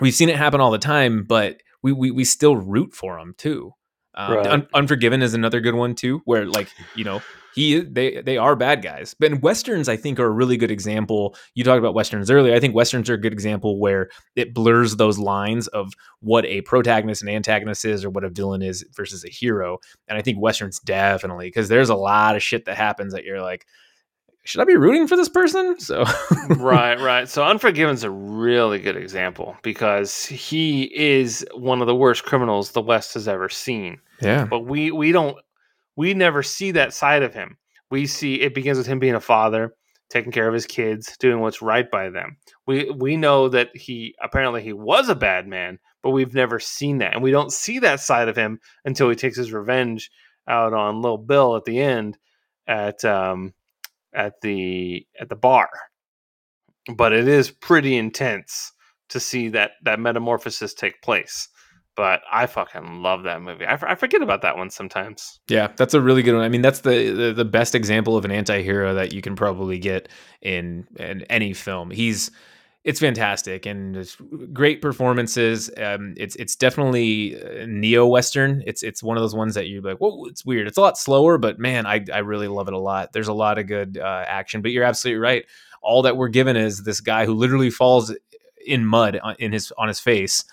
[0.00, 3.34] we've seen it happen all the time, but we we we still root for him
[3.38, 3.72] too.
[4.14, 4.46] Um, Right.
[4.46, 7.20] Un- Unforgiven is another good one too, where like you know
[7.56, 9.16] he they they are bad guys.
[9.18, 11.34] But in westerns, I think are a really good example.
[11.54, 12.54] You talked about westerns earlier.
[12.54, 16.60] I think westerns are a good example where it blurs those lines of what a
[16.60, 19.78] protagonist and antagonist is, or what a villain is versus a hero.
[20.06, 23.40] And I think westerns definitely because there's a lot of shit that happens that you're
[23.40, 23.66] like,
[24.44, 25.80] should I be rooting for this person?
[25.80, 26.04] So
[26.58, 27.26] right, right.
[27.26, 32.82] So Unforgiven's a really good example because he is one of the worst criminals the
[32.82, 33.98] West has ever seen.
[34.20, 35.38] yeah, But we we don't
[35.96, 37.56] we never see that side of him.
[37.90, 39.74] We see it begins with him being a father,
[40.10, 42.36] taking care of his kids, doing what's right by them.
[42.66, 46.98] We we know that he apparently he was a bad man, but we've never seen
[46.98, 47.14] that.
[47.14, 50.10] And we don't see that side of him until he takes his revenge
[50.48, 52.18] out on Little Bill at the end
[52.66, 53.54] at um
[54.14, 55.68] at the at the bar.
[56.94, 58.72] But it is pretty intense
[59.08, 61.48] to see that that metamorphosis take place.
[61.96, 63.64] But I fucking love that movie.
[63.64, 65.40] I, f- I forget about that one sometimes.
[65.48, 66.42] Yeah, that's a really good one.
[66.44, 69.78] I mean, that's the, the the best example of an anti-hero that you can probably
[69.78, 70.08] get
[70.42, 71.90] in in any film.
[71.90, 72.30] He's
[72.84, 74.16] it's fantastic and it's
[74.52, 75.70] great performances.
[75.76, 77.36] Um, it's it's definitely
[77.66, 78.62] neo western.
[78.66, 80.66] It's it's one of those ones that you're like, whoa, it's weird.
[80.68, 83.12] It's a lot slower, but man, I I really love it a lot.
[83.12, 84.60] There's a lot of good uh, action.
[84.62, 85.44] But you're absolutely right.
[85.82, 88.14] All that we're given is this guy who literally falls
[88.66, 90.44] in mud on- in his on his face,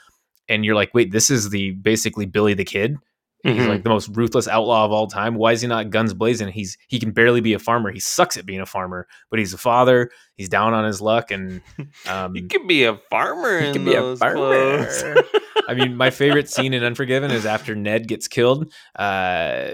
[0.50, 2.98] and you're like, wait, this is the basically Billy the Kid.
[3.46, 3.68] He's Mhm.
[3.68, 5.36] like the most ruthless outlaw of all time.
[5.36, 6.48] Why is he not guns blazing?
[6.48, 7.92] He's he can barely be a farmer.
[7.92, 10.12] He sucks at being a farmer, but he's a father.
[10.38, 11.62] He's down on his luck, and
[12.08, 14.88] um, You could be a farmer he can be a farmer.
[15.68, 18.72] I mean, my favorite scene in Unforgiven is after Ned gets killed.
[18.96, 19.72] Uh,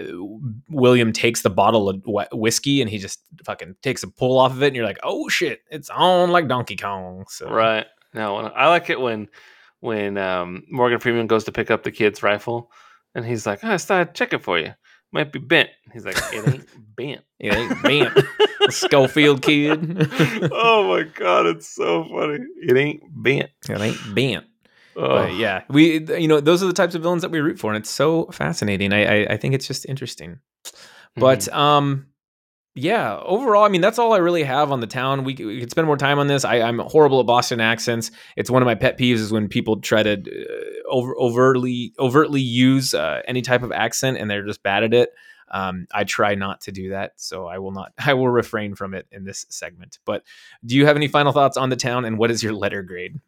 [0.69, 4.63] William takes the bottle of whiskey and he just fucking takes a pull off of
[4.63, 7.85] it, and you're like, "Oh shit, it's on like Donkey Kong." So right.
[8.15, 9.27] No, I like it when
[9.79, 12.71] when um, Morgan Freeman goes to pick up the kid's rifle,
[13.15, 14.73] and he's like, oh, "I thought I'd check it for you.
[15.11, 18.13] Might be bent." He's like, "It ain't bent." it ain't bent.
[18.69, 20.07] Schofield kid.
[20.51, 22.39] oh my god, it's so funny.
[22.61, 23.49] It ain't bent.
[23.69, 24.45] it ain't bent.
[24.95, 27.57] Oh, But yeah, we you know those are the types of villains that we root
[27.59, 28.91] for, and it's so fascinating.
[28.93, 30.39] I I, I think it's just interesting.
[31.15, 31.53] But Mhm.
[31.55, 32.07] um,
[32.79, 35.23] yeah, overall, I mean that's all I really have on the town.
[35.23, 36.45] We, we could spend more time on this.
[36.45, 38.11] I, I'm horrible at Boston accents.
[38.37, 42.41] It's one of my pet peeves is when people try to uh, over overtly overtly
[42.41, 45.09] use uh, any type of accent and they're just bad at it.
[45.51, 47.91] Um, I try not to do that, so I will not.
[47.99, 49.99] I will refrain from it in this segment.
[50.05, 50.23] But
[50.65, 53.19] do you have any final thoughts on the town, and what is your letter grade?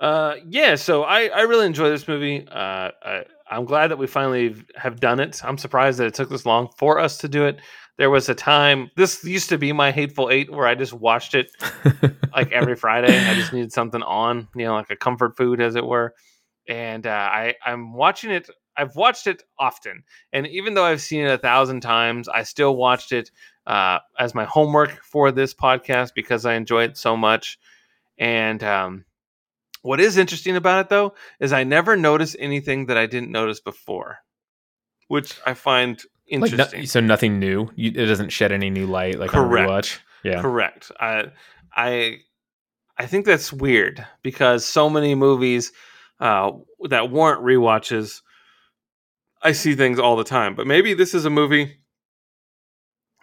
[0.00, 2.46] Uh, yeah, so I, I really enjoy this movie.
[2.48, 5.44] Uh, I, I'm glad that we finally have done it.
[5.44, 7.58] I'm surprised that it took this long for us to do it.
[7.98, 11.34] There was a time, this used to be my Hateful Eight, where I just watched
[11.34, 11.50] it
[12.34, 13.18] like every Friday.
[13.18, 16.14] I just needed something on, you know, like a comfort food, as it were.
[16.68, 18.48] And uh, I, I'm watching it.
[18.76, 22.76] I've watched it often, and even though I've seen it a thousand times, I still
[22.76, 23.32] watched it
[23.66, 27.58] uh, as my homework for this podcast because I enjoy it so much.
[28.18, 29.04] And um,
[29.82, 33.58] what is interesting about it, though, is I never noticed anything that I didn't notice
[33.58, 34.18] before,
[35.08, 36.00] which I find
[36.30, 36.80] like interesting.
[36.80, 37.70] no, so nothing new.
[37.74, 39.68] You, it doesn't shed any new light like Correct.
[39.68, 39.98] on a rewatch.
[40.24, 40.40] Yeah.
[40.42, 40.90] Correct.
[41.00, 41.26] I
[41.74, 42.18] I
[42.96, 45.72] I think that's weird because so many movies
[46.20, 46.50] uh,
[46.88, 48.22] that warrant rewatches,
[49.42, 50.54] I see things all the time.
[50.54, 51.78] But maybe this is a movie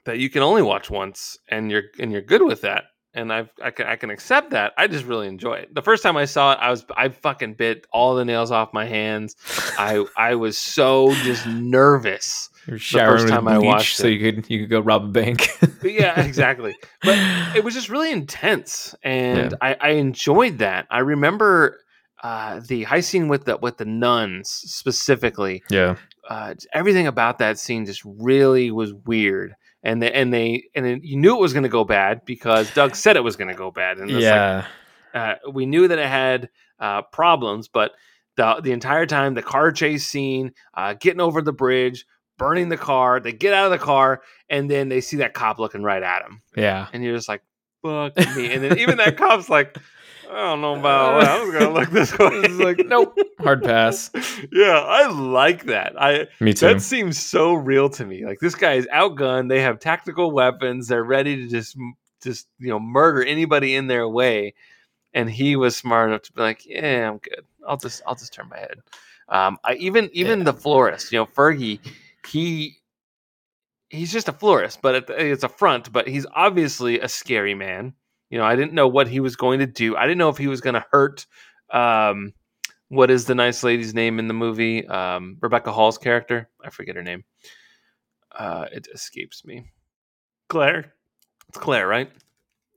[0.06, 2.86] that you can only watch once, and you're and you're good with that.
[3.16, 4.74] And I I can I can accept that.
[4.78, 5.74] I just really enjoy it.
[5.74, 8.74] The first time I saw it, I was I fucking bit all the nails off
[8.74, 9.36] my hands.
[9.80, 12.50] I I was so just nervous.
[12.68, 14.12] You're showering first time I watched so it.
[14.14, 15.48] you could you could go rob a bank.
[15.82, 16.76] But yeah, exactly.
[17.04, 17.18] But
[17.56, 19.58] it was just really intense and Yeah.
[19.62, 21.80] I, I enjoyed that i remember
[22.24, 25.96] uh, the high scene with the with the nuns specifically yeah.
[26.30, 29.56] uh, everything about that scene just really was weird
[29.86, 32.74] and they, and they and it, you knew it was going to go bad because
[32.74, 34.66] doug said it was going to go bad and it's like, Yeah.
[35.14, 36.50] uh, we knew that it had
[36.80, 37.92] uh, problems, but
[38.36, 42.06] the the entire time the car chase scene, uh, getting over the bridge,
[42.38, 45.58] burning the car, they get out of the car, and then they see that cop
[45.60, 46.88] looking right at them, yeah.
[46.92, 47.42] and you're just like,
[47.82, 49.78] "Fuck me!" And then even that cop's like,
[50.30, 51.30] "I don't know about that.
[51.30, 53.18] I was gonna look this way." It's like, nope.
[53.40, 54.12] Hard pass.
[54.52, 55.94] yeah, I like that.
[56.00, 56.68] I Me too.
[56.68, 58.26] that seems so real to me.
[58.26, 59.50] Like this guy is outgunned.
[59.50, 60.88] They have tactical weapons.
[60.88, 61.78] They're ready to just
[62.24, 64.54] just you know murder anybody in their way.
[65.14, 67.46] And he was smart enough to be like, "Yeah, I'm good.
[67.68, 68.80] I'll just I'll just turn my head."
[69.30, 71.80] Um, I even even the florist, you know, Fergie,
[72.28, 72.78] he
[73.90, 75.92] he's just a florist, but it's a front.
[75.92, 77.94] But he's obviously a scary man.
[78.30, 79.96] You know, I didn't know what he was going to do.
[79.96, 81.26] I didn't know if he was going to hurt
[81.72, 82.34] um,
[82.90, 84.88] what is the nice lady's name in the movie?
[84.88, 86.50] Um, Rebecca Hall's character.
[86.64, 87.24] I forget her name.
[88.32, 89.72] Uh, it escapes me.
[90.50, 90.94] Claire.
[91.50, 92.12] It's Claire, right?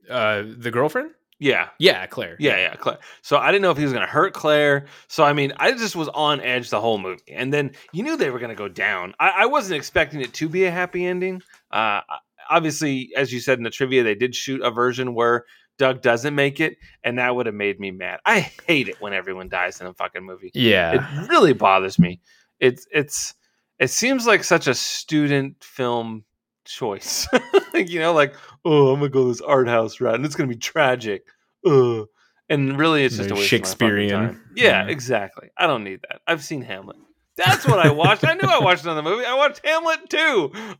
[0.09, 1.11] Uh, the girlfriend?
[1.37, 1.69] Yeah.
[1.77, 2.35] Yeah, Claire.
[2.39, 2.99] Yeah, yeah, Claire.
[3.21, 4.87] So I didn't know if he was going to hurt Claire.
[5.07, 8.17] So I mean, I just was on edge the whole movie, and then you knew
[8.17, 9.13] they were going to go down.
[9.19, 11.41] I, I, wasn't expecting it to be a happy ending.
[11.71, 12.01] Uh,
[12.49, 15.45] obviously, as you said in the trivia, they did shoot a version where
[15.77, 18.19] Doug doesn't make it, and that would have made me mad.
[18.25, 20.51] I hate it when everyone dies in a fucking movie.
[20.53, 22.19] Yeah, it really bothers me.
[22.59, 23.33] It's it's
[23.79, 26.25] it seems like such a student film
[26.65, 27.27] choice.
[27.73, 28.35] you know, like,
[28.65, 31.25] oh, I'm gonna go this art house route and it's gonna be tragic.
[31.65, 32.07] Ugh.
[32.49, 34.41] And really it's just a Shakespearean.
[34.55, 35.49] Yeah, yeah, exactly.
[35.55, 36.21] I don't need that.
[36.25, 36.97] I've seen Hamlet.
[37.45, 38.25] That's what I watched.
[38.25, 39.25] I knew I watched another movie.
[39.25, 40.17] I watched Hamlet 2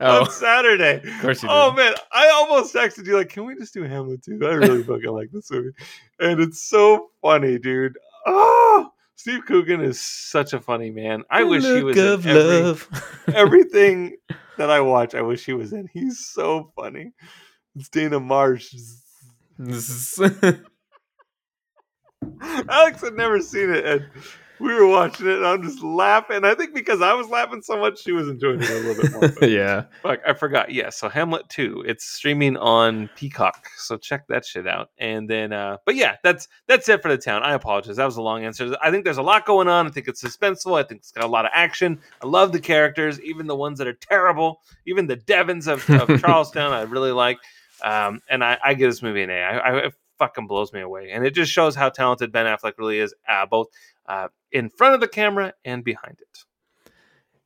[0.02, 0.22] oh.
[0.22, 0.98] on Saturday.
[0.98, 1.82] Of course you oh, did.
[1.82, 4.84] Oh man, I almost texted you like, "Can we just do Hamlet 2?" I really
[4.84, 5.72] fucking like this movie.
[6.20, 7.98] And it's so funny, dude.
[8.26, 11.24] Oh, Steve Coogan is such a funny man.
[11.30, 12.76] I the wish he was in every,
[13.34, 14.18] everything
[14.58, 15.16] that I watch.
[15.16, 15.88] I wish he was in.
[15.94, 17.14] He's so funny.
[17.76, 19.00] It's Dana Marschz.
[22.42, 24.06] Alex had never seen it, and
[24.60, 26.44] we were watching it, and I'm just laughing.
[26.44, 29.40] I think because I was laughing so much, she was enjoying it a little bit
[29.42, 29.50] more.
[29.50, 29.86] yeah.
[30.02, 30.72] Fuck, I forgot.
[30.72, 31.86] Yeah, so Hamlet 2.
[31.88, 34.90] It's streaming on Peacock, so check that shit out.
[34.98, 37.44] And then, uh, but yeah, that's that's it for the town.
[37.44, 37.96] I apologize.
[37.96, 38.76] That was a long answer.
[38.82, 39.88] I think there's a lot going on.
[39.88, 40.78] I think it's suspenseful.
[40.78, 42.00] I think it's got a lot of action.
[42.22, 44.62] I love the characters, even the ones that are terrible.
[44.86, 47.38] Even the Devons of, of Charlestown, I really like.
[47.82, 49.42] Um, and I, I give this movie an A.
[49.42, 52.74] I, I, it fucking blows me away, and it just shows how talented Ben Affleck
[52.78, 53.68] really is, uh, both
[54.10, 56.40] uh, in front of the camera and behind it.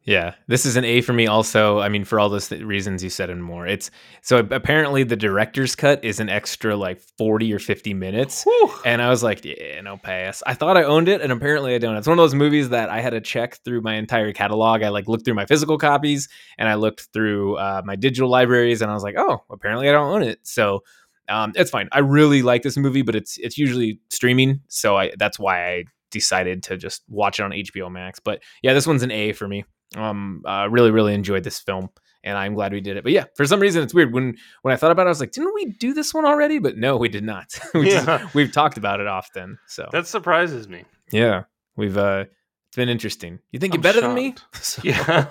[0.05, 1.27] Yeah, this is an A for me.
[1.27, 3.65] Also, I mean, for all those th- reasons you said and more.
[3.65, 3.89] It's
[4.21, 8.73] so apparently the director's cut is an extra like forty or fifty minutes, Whew.
[8.83, 10.43] and I was like, yeah, no pass.
[10.45, 11.95] I thought I owned it, and apparently I don't.
[11.95, 14.83] It's one of those movies that I had to check through my entire catalog.
[14.83, 16.27] I like looked through my physical copies,
[16.57, 19.93] and I looked through uh, my digital libraries, and I was like, oh, apparently I
[19.93, 20.39] don't own it.
[20.43, 20.83] So
[21.29, 21.87] um, it's fine.
[21.93, 25.83] I really like this movie, but it's it's usually streaming, so I that's why I
[26.13, 28.19] decided to just watch it on HBO Max.
[28.19, 29.65] But yeah, this one's an A for me.
[29.95, 31.89] Um, uh, really, really enjoyed this film,
[32.23, 33.03] and I'm glad we did it.
[33.03, 35.19] But yeah, for some reason, it's weird when when I thought about it, I was
[35.19, 36.59] like, didn't we do this one already?
[36.59, 37.59] But no, we did not.
[37.73, 38.05] we yeah.
[38.05, 39.57] just, we've talked about it often.
[39.67, 40.85] So that surprises me.
[41.11, 41.43] Yeah,
[41.75, 42.25] we've uh,
[42.73, 43.39] it's been interesting.
[43.51, 44.15] You think I'm you're better shocked.
[44.15, 44.35] than me?
[44.53, 44.81] So.
[44.83, 45.27] Yeah,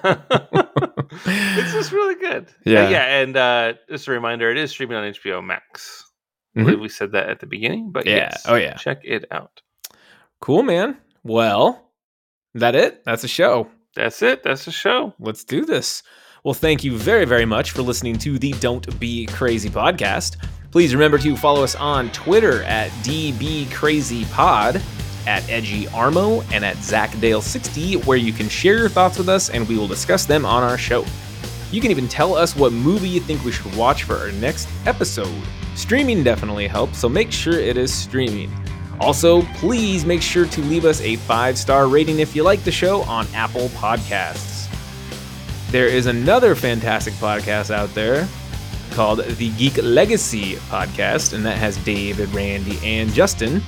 [1.26, 2.46] it's just really good.
[2.64, 6.04] Yeah, uh, yeah, and uh, just a reminder, it is streaming on HBO Max.
[6.56, 6.60] Mm-hmm.
[6.60, 9.24] I believe we said that at the beginning, but yeah, yes, oh yeah, check it
[9.30, 9.60] out.
[10.42, 10.96] Cool, man.
[11.22, 11.92] Well,
[12.54, 13.04] that it?
[13.04, 13.70] That's a show.
[13.94, 14.42] That's it.
[14.42, 15.14] That's the show.
[15.20, 16.02] Let's do this.
[16.42, 20.44] Well, thank you very, very much for listening to the Don't Be Crazy podcast.
[20.72, 24.82] Please remember to follow us on Twitter at DBCrazyPod,
[25.28, 29.68] at Edgy Armo, and at ZachDale60, where you can share your thoughts with us and
[29.68, 31.04] we will discuss them on our show.
[31.70, 34.68] You can even tell us what movie you think we should watch for our next
[34.86, 35.40] episode.
[35.76, 38.52] Streaming definitely helps, so make sure it is streaming.
[39.02, 42.70] Also, please make sure to leave us a five star rating if you like the
[42.70, 44.68] show on Apple Podcasts.
[45.72, 48.28] There is another fantastic podcast out there
[48.92, 53.60] called the Geek Legacy Podcast, and that has David, Randy, and Justin.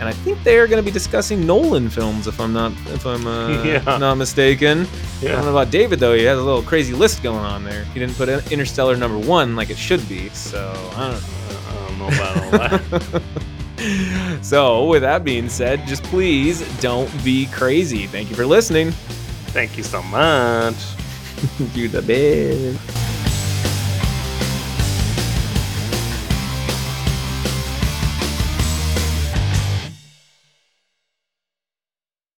[0.00, 3.06] And I think they are going to be discussing Nolan films, if I'm not if
[3.06, 3.98] I'm uh, yeah.
[3.98, 4.88] not mistaken.
[5.22, 5.30] Yeah.
[5.30, 7.84] I don't know about David though; he has a little crazy list going on there.
[7.84, 11.24] He didn't put Interstellar number one like it should be, so I don't,
[11.68, 13.22] I don't know about all that.
[14.42, 18.06] so, with that being said, just please don't be crazy.
[18.06, 18.92] Thank you for listening.
[19.52, 20.76] Thank you so much.
[21.74, 22.99] you the best.